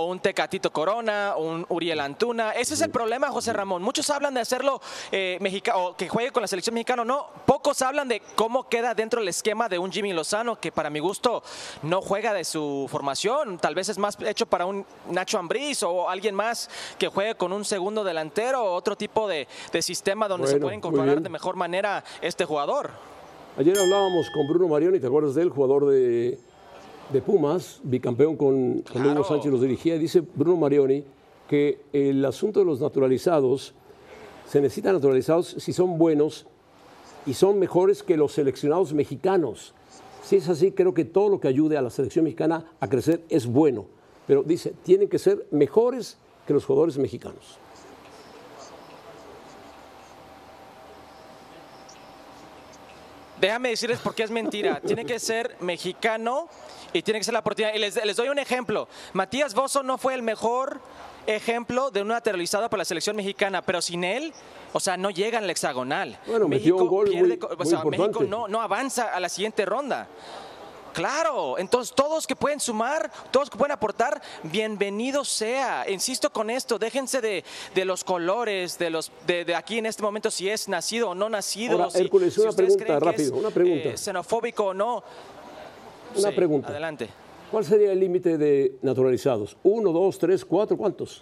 O, 0.00 0.06
un 0.06 0.20
Tecatito 0.20 0.72
Corona, 0.72 1.34
un 1.36 1.66
Uriel 1.68 2.00
Antuna. 2.00 2.52
Ese 2.52 2.74
es 2.74 2.80
el 2.80 2.90
problema, 2.90 3.28
José 3.30 3.52
Ramón. 3.52 3.82
Muchos 3.82 4.08
hablan 4.10 4.34
de 4.34 4.40
hacerlo 4.40 4.80
eh, 5.12 5.38
mexica- 5.40 5.76
o 5.76 5.96
que 5.96 6.08
juegue 6.08 6.30
con 6.30 6.40
la 6.42 6.46
selección 6.48 6.74
mexicana. 6.74 7.04
No, 7.04 7.26
pocos 7.46 7.80
hablan 7.82 8.08
de 8.08 8.20
cómo 8.36 8.68
queda 8.68 8.94
dentro 8.94 9.20
del 9.20 9.28
esquema 9.28 9.68
de 9.68 9.78
un 9.78 9.92
Jimmy 9.92 10.12
Lozano, 10.12 10.58
que 10.60 10.72
para 10.72 10.90
mi 10.90 10.98
gusto 11.00 11.42
no 11.82 12.00
juega 12.00 12.32
de 12.32 12.44
su 12.44 12.86
formación. 12.90 13.58
Tal 13.58 13.74
vez 13.74 13.88
es 13.88 13.98
más 13.98 14.16
hecho 14.22 14.46
para 14.46 14.66
un 14.66 14.84
Nacho 15.08 15.38
Ambriz 15.38 15.82
o 15.82 16.08
alguien 16.08 16.34
más 16.34 16.70
que 16.98 17.08
juegue 17.08 17.34
con 17.34 17.52
un 17.52 17.64
segundo 17.64 18.04
delantero 18.04 18.62
o 18.64 18.74
otro 18.74 18.96
tipo 18.96 19.28
de, 19.28 19.46
de 19.72 19.82
sistema 19.82 20.28
donde 20.28 20.46
se 20.48 20.58
puede 20.58 20.76
incorporar 20.76 21.20
de 21.20 21.28
mejor 21.28 21.56
manera 21.56 22.02
este 22.20 22.44
jugador. 22.44 22.90
Ayer 23.58 23.76
hablábamos 23.78 24.26
con 24.32 24.46
Bruno 24.48 24.68
Marioni, 24.68 25.00
¿te 25.00 25.06
acuerdas 25.08 25.34
de 25.34 25.42
él? 25.42 25.50
Jugador 25.50 25.86
de, 25.90 26.38
de 27.12 27.22
Pumas, 27.22 27.80
bicampeón 27.82 28.36
con, 28.36 28.82
Claro. 28.82 29.24
Sánchez 29.24 29.50
los 29.50 29.60
dirigía. 29.60 29.96
Y 29.96 29.98
dice 29.98 30.22
Bruno 30.34 30.56
Marioni 30.56 31.04
que 31.48 31.80
el 31.92 32.24
asunto 32.24 32.60
de 32.60 32.66
los 32.66 32.80
naturalizados, 32.80 33.74
se 34.48 34.60
necesitan 34.60 34.94
naturalizados 34.94 35.56
si 35.58 35.72
son 35.72 35.98
buenos 35.98 36.46
y 37.26 37.34
son 37.34 37.58
mejores 37.58 38.02
que 38.02 38.16
los 38.16 38.32
seleccionados 38.32 38.92
mexicanos. 38.92 39.74
Si 40.22 40.36
es 40.36 40.48
así, 40.48 40.70
creo 40.70 40.94
que 40.94 41.04
todo 41.04 41.28
lo 41.28 41.40
que 41.40 41.48
ayude 41.48 41.76
a 41.76 41.82
la 41.82 41.90
selección 41.90 42.24
mexicana 42.24 42.66
a 42.78 42.88
crecer 42.88 43.22
es 43.28 43.46
bueno. 43.46 43.86
Pero 44.26 44.44
dice, 44.44 44.74
tienen 44.84 45.08
que 45.08 45.18
ser 45.18 45.46
mejores 45.50 46.18
que 46.46 46.52
los 46.52 46.64
jugadores 46.64 46.98
mexicanos. 46.98 47.58
Déjame 53.40 53.70
decirles 53.70 53.98
por 54.00 54.14
qué 54.14 54.22
es 54.24 54.30
mentira. 54.30 54.80
Tiene 54.80 55.04
que 55.04 55.18
ser 55.18 55.56
mexicano 55.60 56.48
y 56.92 57.02
tiene 57.02 57.20
que 57.20 57.24
ser 57.24 57.34
la 57.34 57.40
oportunidad. 57.40 57.74
Y 57.74 57.78
les, 57.78 57.96
les 58.04 58.16
doy 58.16 58.28
un 58.28 58.38
ejemplo. 58.38 58.88
Matías 59.14 59.54
Bozo 59.54 59.82
no 59.82 59.96
fue 59.98 60.14
el 60.14 60.22
mejor 60.22 60.80
ejemplo 61.26 61.90
de 61.90 62.02
un 62.02 62.08
naturalizado 62.08 62.68
para 62.68 62.78
la 62.80 62.84
selección 62.84 63.16
mexicana, 63.16 63.62
pero 63.62 63.80
sin 63.80 64.04
él, 64.04 64.32
o 64.72 64.80
sea, 64.80 64.96
no 64.96 65.10
llega 65.10 65.38
al 65.38 65.48
hexagonal. 65.48 66.18
Bueno, 66.26 66.48
metió 66.48 66.76
un 66.76 66.88
gol 66.88 67.10
muy- 67.14 67.38
co- 67.38 67.46
o 67.48 67.56
muy 67.56 67.66
sea, 67.66 67.78
México 67.84 68.20
no, 68.28 68.48
no 68.48 68.60
avanza 68.60 69.04
a 69.14 69.20
la 69.20 69.28
siguiente 69.28 69.64
ronda. 69.64 70.08
Claro, 70.92 71.56
entonces 71.58 71.94
todos 71.94 72.26
que 72.26 72.34
pueden 72.34 72.58
sumar, 72.60 73.10
todos 73.30 73.48
que 73.48 73.56
pueden 73.56 73.72
aportar, 73.72 74.20
bienvenido 74.42 75.24
sea. 75.24 75.88
Insisto 75.88 76.30
con 76.32 76.50
esto, 76.50 76.78
déjense 76.78 77.20
de, 77.20 77.44
de 77.74 77.84
los 77.84 78.02
colores, 78.04 78.76
de 78.78 78.90
los 78.90 79.12
de, 79.26 79.44
de 79.44 79.54
aquí 79.54 79.78
en 79.78 79.86
este 79.86 80.02
momento 80.02 80.30
si 80.30 80.48
es 80.48 80.68
nacido 80.68 81.10
o 81.10 81.14
no 81.14 81.28
nacido. 81.28 81.78
Ahora, 81.78 81.90
si- 81.90 82.00
Hércules, 82.00 82.34
si 82.34 82.40
una 82.40 82.50
ustedes 82.50 82.76
pregunta, 82.76 82.86
que 82.86 82.98
es, 82.98 83.02
rápido, 83.16 83.36
una 83.36 83.50
pregunta. 83.50 83.88
eh, 83.90 83.96
xenofóbico 83.96 84.64
o 84.66 84.74
no. 84.74 85.04
Una 86.16 86.28
Sí, 86.30 86.34
pregunta. 86.34 86.68
Adelante. 86.68 87.08
¿Cuál 87.50 87.64
sería 87.64 87.92
el 87.92 88.00
límite 88.00 88.36
de 88.38 88.76
naturalizados? 88.82 89.56
¿Uno, 89.62 89.92
dos, 89.92 90.18
tres, 90.18 90.44
cuatro? 90.44 90.76
¿Cuántos? 90.76 91.20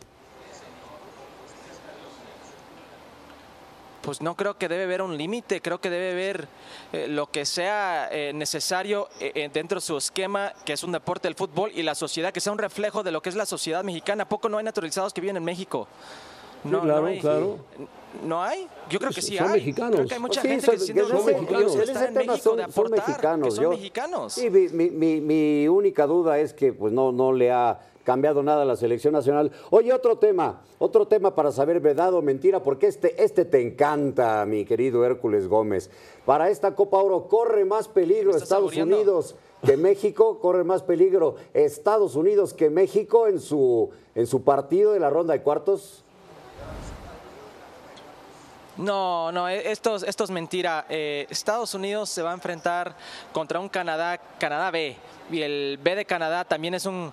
Pues 4.08 4.22
no 4.22 4.34
creo 4.36 4.56
que 4.56 4.68
debe 4.70 4.84
haber 4.84 5.02
un 5.02 5.18
límite, 5.18 5.60
creo 5.60 5.82
que 5.82 5.90
debe 5.90 6.12
haber 6.12 6.48
eh, 6.94 7.08
lo 7.08 7.26
que 7.30 7.44
sea 7.44 8.08
eh, 8.10 8.32
necesario 8.34 9.06
eh, 9.20 9.50
dentro 9.52 9.76
de 9.76 9.80
su 9.82 9.98
esquema, 9.98 10.54
que 10.64 10.72
es 10.72 10.82
un 10.82 10.92
deporte 10.92 11.28
del 11.28 11.34
fútbol, 11.34 11.70
y 11.74 11.82
la 11.82 11.94
sociedad, 11.94 12.32
que 12.32 12.40
sea 12.40 12.50
un 12.54 12.58
reflejo 12.58 13.02
de 13.02 13.10
lo 13.12 13.20
que 13.20 13.28
es 13.28 13.34
la 13.36 13.44
sociedad 13.44 13.84
mexicana. 13.84 14.22
¿A 14.22 14.26
poco 14.30 14.48
no 14.48 14.56
hay 14.56 14.64
naturalizados 14.64 15.12
que 15.12 15.20
viven 15.20 15.36
en 15.36 15.44
México? 15.44 15.86
No, 16.64 16.80
claro, 16.80 17.02
no 17.02 17.06
hay. 17.08 17.20
claro. 17.20 17.58
¿No 18.24 18.42
hay? 18.42 18.66
Yo 18.88 18.98
creo 18.98 19.10
que 19.12 19.20
sí 19.20 19.36
Son 19.36 19.48
hay. 19.48 19.58
mexicanos. 19.60 19.96
Creo 19.96 20.08
que 20.08 20.14
hay 20.14 20.20
mucha 20.20 20.40
Sí, 20.40 20.48
gente 20.48 20.64
son- 20.64 20.72
que 20.72 20.78
se 20.78 20.84
siente 20.86 21.02
en 21.02 21.06
ese- 21.18 21.24
mexicanos. 21.26 21.72
en 21.76 22.14
México, 22.14 22.36
son- 22.38 22.56
de 22.56 22.62
son 22.62 22.70
aportar, 22.70 23.06
mexicanos. 23.08 23.44
que 23.44 23.50
son 23.50 23.64
Yo- 23.64 23.70
mexicanos. 23.72 24.32
Sí, 24.32 24.48
mi, 24.48 24.68
mi- 24.68 24.90
mi- 24.90 25.20
mi 25.20 25.68
única 25.68 26.06
duda 26.06 26.38
es 26.38 26.54
que 26.54 26.72
pues 26.72 26.94
no, 26.94 27.12
no 27.12 27.30
le 27.34 27.52
ha 27.52 27.78
cambiado 28.08 28.42
nada 28.42 28.64
la 28.64 28.74
selección 28.74 29.12
nacional. 29.12 29.52
Oye, 29.68 29.92
otro 29.92 30.16
tema, 30.16 30.62
otro 30.78 31.06
tema 31.06 31.34
para 31.34 31.52
saber 31.52 31.78
verdad 31.78 32.14
o 32.14 32.22
mentira, 32.22 32.62
porque 32.62 32.86
este, 32.86 33.22
este 33.22 33.44
te 33.44 33.60
encanta, 33.60 34.46
mi 34.46 34.64
querido 34.64 35.04
Hércules 35.04 35.46
Gómez. 35.46 35.90
Para 36.24 36.48
esta 36.48 36.74
Copa 36.74 36.96
Oro 36.96 37.28
corre 37.28 37.66
más 37.66 37.86
peligro 37.86 38.30
Estados 38.30 38.48
saboreando. 38.72 38.96
Unidos 38.96 39.34
que 39.62 39.76
México, 39.76 40.38
corre 40.40 40.64
más 40.64 40.82
peligro 40.82 41.34
Estados 41.52 42.14
Unidos 42.14 42.54
que 42.54 42.70
México 42.70 43.26
en 43.26 43.40
su, 43.40 43.90
en 44.14 44.26
su 44.26 44.42
partido 44.42 44.92
de 44.94 45.00
la 45.00 45.10
ronda 45.10 45.34
de 45.34 45.42
cuartos. 45.42 46.02
No, 48.78 49.30
no, 49.32 49.48
e- 49.48 49.70
esto, 49.70 49.96
es- 49.96 50.04
esto 50.04 50.24
es 50.24 50.30
mentira. 50.30 50.86
Eh, 50.88 51.26
Estados 51.28 51.74
Unidos 51.74 52.08
se 52.08 52.22
va 52.22 52.30
a 52.30 52.34
enfrentar 52.34 52.94
contra 53.32 53.58
un 53.60 53.68
Canadá, 53.68 54.18
Canadá 54.38 54.70
B. 54.70 54.96
Y 55.30 55.42
el 55.42 55.78
B 55.82 55.94
de 55.96 56.04
Canadá 56.06 56.44
también 56.44 56.72
es 56.74 56.86
un, 56.86 57.12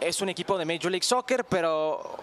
es 0.00 0.20
un 0.20 0.28
equipo 0.28 0.58
de 0.58 0.64
Major 0.64 0.90
League 0.90 1.04
Soccer, 1.04 1.44
pero 1.44 2.18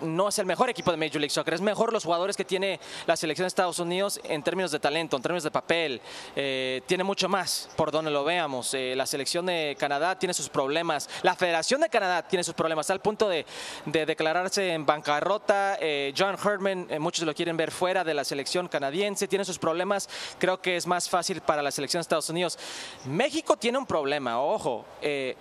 no 0.00 0.28
es 0.28 0.38
el 0.38 0.46
mejor 0.46 0.70
equipo 0.70 0.90
de 0.90 0.96
Major 0.96 1.16
League 1.16 1.30
Soccer. 1.30 1.54
Es 1.54 1.60
mejor 1.60 1.92
los 1.92 2.04
jugadores 2.04 2.36
que 2.36 2.44
tiene 2.44 2.80
la 3.06 3.16
selección 3.16 3.44
de 3.44 3.48
Estados 3.48 3.78
Unidos 3.78 4.20
en 4.24 4.42
términos 4.42 4.70
de 4.70 4.78
talento, 4.78 5.16
en 5.16 5.22
términos 5.22 5.44
de 5.44 5.50
papel. 5.50 6.00
Eh, 6.36 6.82
tiene 6.86 7.04
mucho 7.04 7.28
más, 7.28 7.68
por 7.76 7.90
donde 7.90 8.10
lo 8.10 8.24
veamos. 8.24 8.74
Eh, 8.74 8.94
la 8.96 9.06
selección 9.06 9.46
de 9.46 9.76
Canadá 9.78 10.18
tiene 10.18 10.34
sus 10.34 10.48
problemas. 10.48 11.08
La 11.22 11.34
Federación 11.34 11.80
de 11.80 11.88
Canadá 11.88 12.26
tiene 12.26 12.44
sus 12.44 12.54
problemas, 12.54 12.90
al 12.90 13.00
punto 13.00 13.28
de, 13.28 13.46
de 13.86 14.06
declararse 14.06 14.72
en 14.72 14.86
bancarrota. 14.86 15.78
Eh, 15.80 16.12
John 16.16 16.36
Herdman, 16.42 16.88
muchos 17.00 17.24
lo 17.24 17.34
quieren 17.34 17.56
ver 17.56 17.70
fuera 17.70 18.04
de 18.04 18.14
la 18.14 18.24
selección 18.24 18.68
canadiense, 18.68 19.28
tiene 19.28 19.44
sus 19.44 19.58
problemas. 19.58 20.08
Creo 20.38 20.60
que 20.60 20.76
es 20.76 20.86
más 20.86 21.08
fácil 21.08 21.40
para 21.40 21.62
la 21.62 21.70
selección 21.70 22.00
de 22.00 22.02
Estados 22.02 22.30
Unidos. 22.30 22.58
México 23.06 23.56
tiene 23.56 23.78
un 23.78 23.86
problema, 23.86 24.40
ojo, 24.40 24.84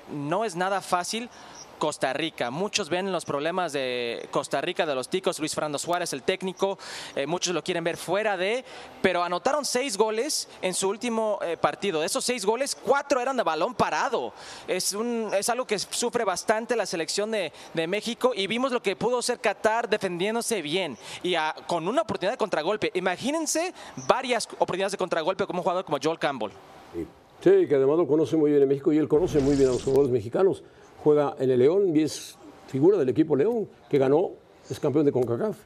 no 0.09 0.45
es 0.45 0.55
nada 0.55 0.81
fácil 0.81 1.29
Costa 1.77 2.13
Rica. 2.13 2.51
Muchos 2.51 2.89
ven 2.89 3.11
los 3.11 3.25
problemas 3.25 3.73
de 3.73 4.27
Costa 4.31 4.61
Rica, 4.61 4.85
de 4.85 4.95
los 4.95 5.09
ticos, 5.09 5.39
Luis 5.39 5.53
Fernando 5.53 5.77
Suárez, 5.77 6.13
el 6.13 6.23
técnico, 6.23 6.77
eh, 7.15 7.27
muchos 7.27 7.53
lo 7.53 7.63
quieren 7.63 7.83
ver 7.83 7.97
fuera 7.97 8.37
de, 8.37 8.63
pero 9.01 9.23
anotaron 9.23 9.65
seis 9.65 9.97
goles 9.97 10.47
en 10.61 10.73
su 10.73 10.89
último 10.89 11.39
eh, 11.41 11.57
partido. 11.57 11.99
De 11.99 12.05
esos 12.05 12.23
seis 12.25 12.45
goles, 12.45 12.75
cuatro 12.75 13.19
eran 13.21 13.37
de 13.37 13.43
balón 13.43 13.75
parado. 13.75 14.33
Es, 14.67 14.93
un, 14.93 15.29
es 15.33 15.49
algo 15.49 15.65
que 15.65 15.77
sufre 15.79 16.23
bastante 16.23 16.75
la 16.75 16.85
selección 16.85 17.31
de, 17.31 17.51
de 17.73 17.87
México 17.87 18.31
y 18.35 18.47
vimos 18.47 18.71
lo 18.71 18.81
que 18.81 18.95
pudo 18.95 19.19
hacer 19.19 19.39
Qatar 19.39 19.89
defendiéndose 19.89 20.61
bien 20.61 20.97
y 21.23 21.35
a- 21.35 21.55
con 21.67 21.87
una 21.87 22.01
oportunidad 22.01 22.33
de 22.33 22.37
contragolpe. 22.37 22.91
Imagínense 22.93 23.73
varias 24.07 24.47
oportunidades 24.47 24.91
de 24.93 24.97
contragolpe 24.97 25.45
como 25.45 25.59
un 25.59 25.63
jugador 25.63 25.85
como 25.85 25.97
Joel 26.01 26.19
Campbell. 26.19 26.51
Sí, 27.43 27.67
que 27.67 27.75
además 27.75 27.97
lo 27.97 28.07
conoce 28.07 28.35
muy 28.35 28.49
bien 28.49 28.63
en 28.63 28.69
México 28.69 28.91
y 28.91 28.97
él 28.97 29.07
conoce 29.07 29.39
muy 29.39 29.55
bien 29.55 29.69
a 29.69 29.73
los 29.73 29.83
jugadores 29.83 30.09
mexicanos. 30.11 30.63
Juega 31.03 31.36
en 31.39 31.51
el 31.51 31.60
León 31.60 31.95
y 31.95 32.01
es 32.01 32.38
figura 32.67 32.97
del 32.97 33.10
equipo 33.10 33.36
León, 33.36 33.69
que 33.89 33.97
ganó, 33.97 34.31
es 34.69 34.79
campeón 34.79 35.05
de 35.05 35.12
CONCACAF. 35.12 35.57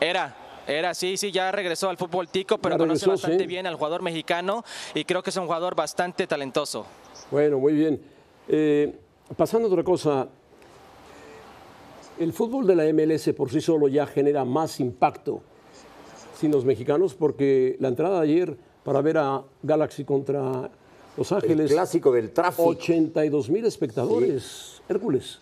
Era, 0.00 0.34
era, 0.66 0.94
sí, 0.94 1.16
sí, 1.16 1.30
ya 1.30 1.52
regresó 1.52 1.88
al 1.88 1.96
fútbol 1.96 2.28
tico, 2.28 2.58
pero 2.58 2.76
conoce 2.76 3.08
bastante 3.08 3.40
sí. 3.40 3.46
bien 3.46 3.66
al 3.66 3.76
jugador 3.76 4.02
mexicano 4.02 4.64
y 4.94 5.04
creo 5.04 5.22
que 5.22 5.30
es 5.30 5.36
un 5.36 5.44
jugador 5.44 5.74
bastante 5.74 6.26
talentoso. 6.26 6.86
Bueno, 7.30 7.58
muy 7.58 7.72
bien. 7.72 8.00
Eh, 8.48 8.92
pasando 9.36 9.68
a 9.68 9.70
otra 9.70 9.84
cosa, 9.84 10.28
el 12.18 12.32
fútbol 12.32 12.66
de 12.66 12.76
la 12.76 12.92
MLS 12.92 13.32
por 13.36 13.50
sí 13.50 13.60
solo 13.60 13.88
ya 13.88 14.06
genera 14.06 14.44
más 14.44 14.80
impacto 14.80 15.42
sin 16.38 16.50
los 16.50 16.64
mexicanos, 16.64 17.14
porque 17.14 17.76
la 17.78 17.88
entrada 17.88 18.20
de 18.20 18.24
ayer 18.24 18.56
para 18.84 19.00
ver 19.00 19.18
a 19.18 19.44
Galaxy 19.62 20.04
contra 20.04 20.70
Los 21.16 21.30
El 21.30 21.36
Ángeles, 21.38 21.70
clásico 21.72 22.12
del 22.12 22.30
tráfico. 22.32 22.66
82 22.68 23.48
mil 23.50 23.64
espectadores. 23.66 24.80
Hércules. 24.88 25.38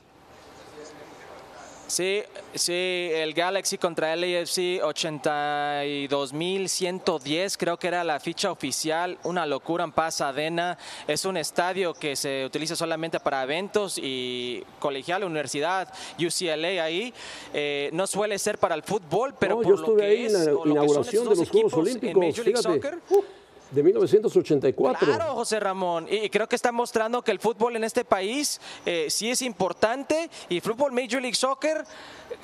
Sí, 1.87 2.23
sí, 2.55 2.73
el 2.73 3.35
Galaxy 3.35 3.77
contra 3.77 4.15
el 4.15 4.23
AFC 4.23 4.81
82.110, 4.81 7.57
creo 7.59 7.77
que 7.79 7.89
era 7.89 8.05
la 8.05 8.21
ficha 8.21 8.53
oficial, 8.53 9.19
una 9.25 9.45
locura 9.45 9.83
en 9.83 9.91
Pasadena. 9.91 10.79
Es 11.09 11.25
un 11.25 11.37
estadio 11.37 11.93
que 11.95 12.15
se 12.15 12.45
utiliza 12.47 12.77
solamente 12.77 13.19
para 13.19 13.43
eventos 13.43 13.99
y 14.01 14.63
colegial, 14.79 15.25
universidad, 15.25 15.93
UCLA 16.17 16.85
ahí. 16.85 17.13
Eh, 17.53 17.91
no 17.93 18.07
suele 18.07 18.39
ser 18.39 18.59
para 18.59 18.77
el 18.77 18.85
fútbol, 18.85 19.35
pero 19.37 19.57
No, 19.57 19.63
por 19.63 19.71
yo 19.73 19.77
lo 19.77 19.83
estuve 19.83 20.01
que 20.03 20.07
ahí 20.07 20.27
en 20.27 20.33
la 20.33 20.39
o 20.39 20.45
lo 20.45 20.47
que 20.47 20.63
son 20.63 20.71
inauguración 20.71 21.25
de 21.25 21.31
los 21.31 21.39
Juegos 21.39 21.49
equipos 21.49 21.73
Olímpicos, 21.75 22.23
en 22.23 22.29
Major 22.29 22.45
League 22.47 22.63
fíjate, 22.63 22.83
Soccer. 22.83 22.99
uh, 23.11 23.25
de 23.71 23.83
1984. 23.83 25.07
Claro, 25.07 25.35
José 25.35 25.61
Ramón. 25.61 26.07
Y 26.11 26.29
creo 26.31 26.49
que 26.49 26.57
está 26.57 26.73
mostrando 26.73 27.23
que 27.23 27.31
el 27.31 27.39
fútbol 27.39 27.77
en 27.77 27.85
este 27.85 28.05
país 28.05 28.61
eh, 28.87 29.07
sí 29.09 29.31
es 29.31 29.43
importante 29.43 30.31
y 30.49 30.61
fútbol 30.61 30.93
Major 30.93 31.21
League 31.21 31.35
Soccer 31.35 31.85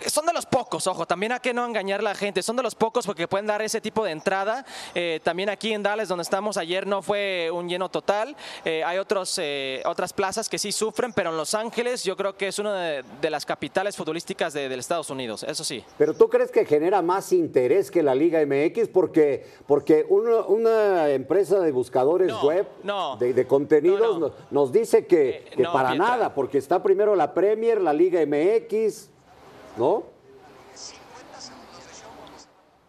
son 0.06 0.26
de 0.26 0.32
los 0.32 0.46
pocos, 0.46 0.86
ojo, 0.86 1.06
también 1.06 1.32
hay 1.32 1.40
que 1.40 1.54
no 1.54 1.64
engañar 1.64 2.00
a 2.00 2.02
la 2.02 2.14
gente, 2.14 2.42
son 2.42 2.56
de 2.56 2.62
los 2.62 2.74
pocos 2.74 3.06
porque 3.06 3.28
pueden 3.28 3.46
dar 3.46 3.62
ese 3.62 3.80
tipo 3.80 4.04
de 4.04 4.12
entrada. 4.12 4.64
Eh, 4.94 5.20
también 5.22 5.48
aquí 5.48 5.72
en 5.72 5.82
Dallas, 5.82 6.08
donde 6.08 6.22
estamos 6.22 6.56
ayer, 6.56 6.86
no 6.86 7.02
fue 7.02 7.50
un 7.52 7.68
lleno 7.68 7.88
total. 7.88 8.36
Eh, 8.64 8.84
hay 8.84 8.98
otros, 8.98 9.38
eh, 9.42 9.82
otras 9.84 10.12
plazas 10.12 10.48
que 10.48 10.58
sí 10.58 10.72
sufren, 10.72 11.12
pero 11.12 11.30
en 11.30 11.36
Los 11.36 11.54
Ángeles 11.54 12.04
yo 12.04 12.16
creo 12.16 12.36
que 12.36 12.48
es 12.48 12.58
una 12.58 12.80
de, 12.80 13.04
de 13.20 13.30
las 13.30 13.46
capitales 13.46 13.96
futbolísticas 13.96 14.52
de, 14.52 14.68
de 14.68 14.76
Estados 14.76 15.10
Unidos, 15.10 15.42
eso 15.42 15.64
sí. 15.64 15.82
Pero 15.98 16.14
tú 16.14 16.28
crees 16.28 16.50
que 16.50 16.64
genera 16.64 17.02
más 17.02 17.32
interés 17.32 17.90
que 17.90 18.02
la 18.02 18.14
Liga 18.14 18.44
MX 18.44 18.88
porque, 18.88 19.46
porque 19.66 20.04
una, 20.08 20.40
una 20.42 21.15
empresa 21.16 21.58
de 21.60 21.72
buscadores 21.72 22.28
No, 22.28 22.42
web 22.46 22.66
no. 22.84 23.16
de, 23.16 23.32
de 23.34 23.46
contenidos 23.46 24.18
No, 24.20 24.28
no. 24.28 24.34
Nos, 24.52 24.70
dice 24.72 25.06
que, 25.06 25.28
Eh, 25.30 25.44
que 25.56 25.64
para 25.64 25.94
nada, 25.96 26.32
porque 26.34 26.58
está 26.58 26.82
primero 26.82 27.16
la 27.16 27.34
Premier, 27.34 27.80
la 27.80 27.92
Liga 27.92 28.20
MX, 28.24 29.10
¿no? 29.76 30.04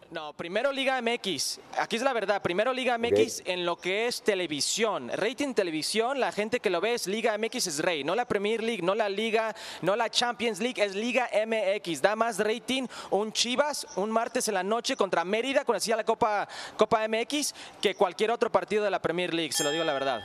No, 0.09 0.31
primero 0.31 0.71
Liga 0.71 1.01
MX. 1.01 1.59
Aquí 1.77 1.97
es 1.97 2.01
la 2.01 2.13
verdad. 2.13 2.41
Primero 2.41 2.71
Liga 2.71 2.97
MX 2.97 3.43
en 3.45 3.65
lo 3.65 3.75
que 3.75 4.07
es 4.07 4.21
televisión. 4.21 5.09
Rating 5.13 5.53
televisión, 5.53 6.17
la 6.17 6.31
gente 6.31 6.61
que 6.61 6.69
lo 6.69 6.79
ve 6.79 6.93
es 6.93 7.07
Liga 7.07 7.37
MX 7.37 7.67
es 7.67 7.79
rey. 7.83 8.05
No 8.05 8.15
la 8.15 8.25
Premier 8.25 8.63
League, 8.63 8.81
no 8.81 8.95
la 8.95 9.09
Liga, 9.09 9.53
no 9.81 9.97
la 9.97 10.09
Champions 10.09 10.61
League, 10.61 10.81
es 10.81 10.95
Liga 10.95 11.29
MX. 11.45 12.01
Da 12.01 12.15
más 12.15 12.39
rating 12.39 12.87
un 13.11 13.33
Chivas 13.33 13.85
un 13.97 14.09
martes 14.09 14.47
en 14.47 14.53
la 14.53 14.63
noche 14.63 14.95
contra 14.95 15.25
Mérida, 15.25 15.65
con 15.65 15.75
así 15.75 15.91
la 15.91 16.05
Copa, 16.05 16.47
Copa 16.77 17.05
MX, 17.05 17.53
que 17.81 17.95
cualquier 17.95 18.31
otro 18.31 18.49
partido 18.49 18.85
de 18.85 18.91
la 18.91 19.01
Premier 19.01 19.33
League, 19.33 19.51
se 19.51 19.63
lo 19.65 19.71
digo 19.71 19.83
la 19.83 19.93
verdad. 19.93 20.21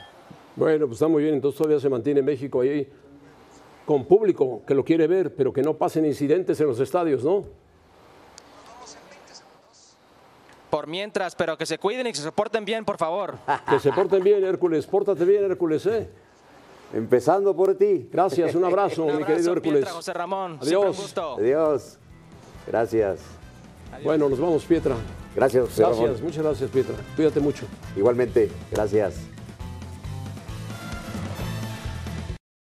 Bueno, 0.55 0.85
pues 0.85 0.95
está 0.95 1.09
muy 1.09 1.23
bien, 1.23 1.35
entonces 1.35 1.57
todavía 1.57 1.81
se 1.81 1.89
mantiene 1.89 2.21
México 2.21 2.61
ahí 2.61 2.87
con 3.85 4.05
público 4.05 4.61
que 4.65 4.75
lo 4.75 4.85
quiere 4.85 5.07
ver, 5.07 5.35
pero 5.35 5.51
que 5.51 5.61
no 5.61 5.77
pasen 5.77 6.05
incidentes 6.05 6.59
en 6.61 6.67
los 6.67 6.79
estadios, 6.79 7.23
¿no? 7.23 7.62
Por 10.73 10.87
mientras, 10.87 11.35
pero 11.35 11.55
que 11.55 11.67
se 11.67 11.77
cuiden 11.77 12.07
y 12.07 12.11
que 12.13 12.17
se 12.17 12.31
porten 12.31 12.65
bien, 12.65 12.83
por 12.83 12.97
favor. 12.97 13.37
Que 13.69 13.79
se 13.79 13.91
porten 13.91 14.23
bien, 14.23 14.43
Hércules, 14.43 14.87
pórtate 14.87 15.23
bien, 15.23 15.43
Hércules, 15.43 15.85
¿eh? 15.85 16.09
Empezando 16.91 17.55
por 17.55 17.75
ti. 17.75 18.09
Gracias, 18.11 18.55
un 18.55 18.65
abrazo, 18.65 19.03
Un 19.05 19.17
mi 19.17 19.23
querido 19.23 19.51
Hércules. 19.53 19.81
Pietra, 19.81 19.93
José 19.93 20.13
Ramón. 20.13 20.57
Siempre 20.63 20.77
un 20.77 20.83
Adiós. 20.85 20.97
gusto. 20.97 21.35
Adiós. 21.35 21.99
Gracias. 22.65 23.19
Bueno, 24.03 24.27
nos 24.27 24.39
vamos, 24.39 24.65
Pietra. 24.65 24.95
Gracias, 25.35 25.63
José 25.63 25.83
Gracias, 25.83 26.07
Ramón. 26.07 26.23
muchas 26.23 26.43
gracias, 26.43 26.71
Pietra. 26.71 26.95
Cuídate 27.15 27.39
mucho. 27.39 27.67
Igualmente, 27.95 28.49
gracias. 28.71 29.13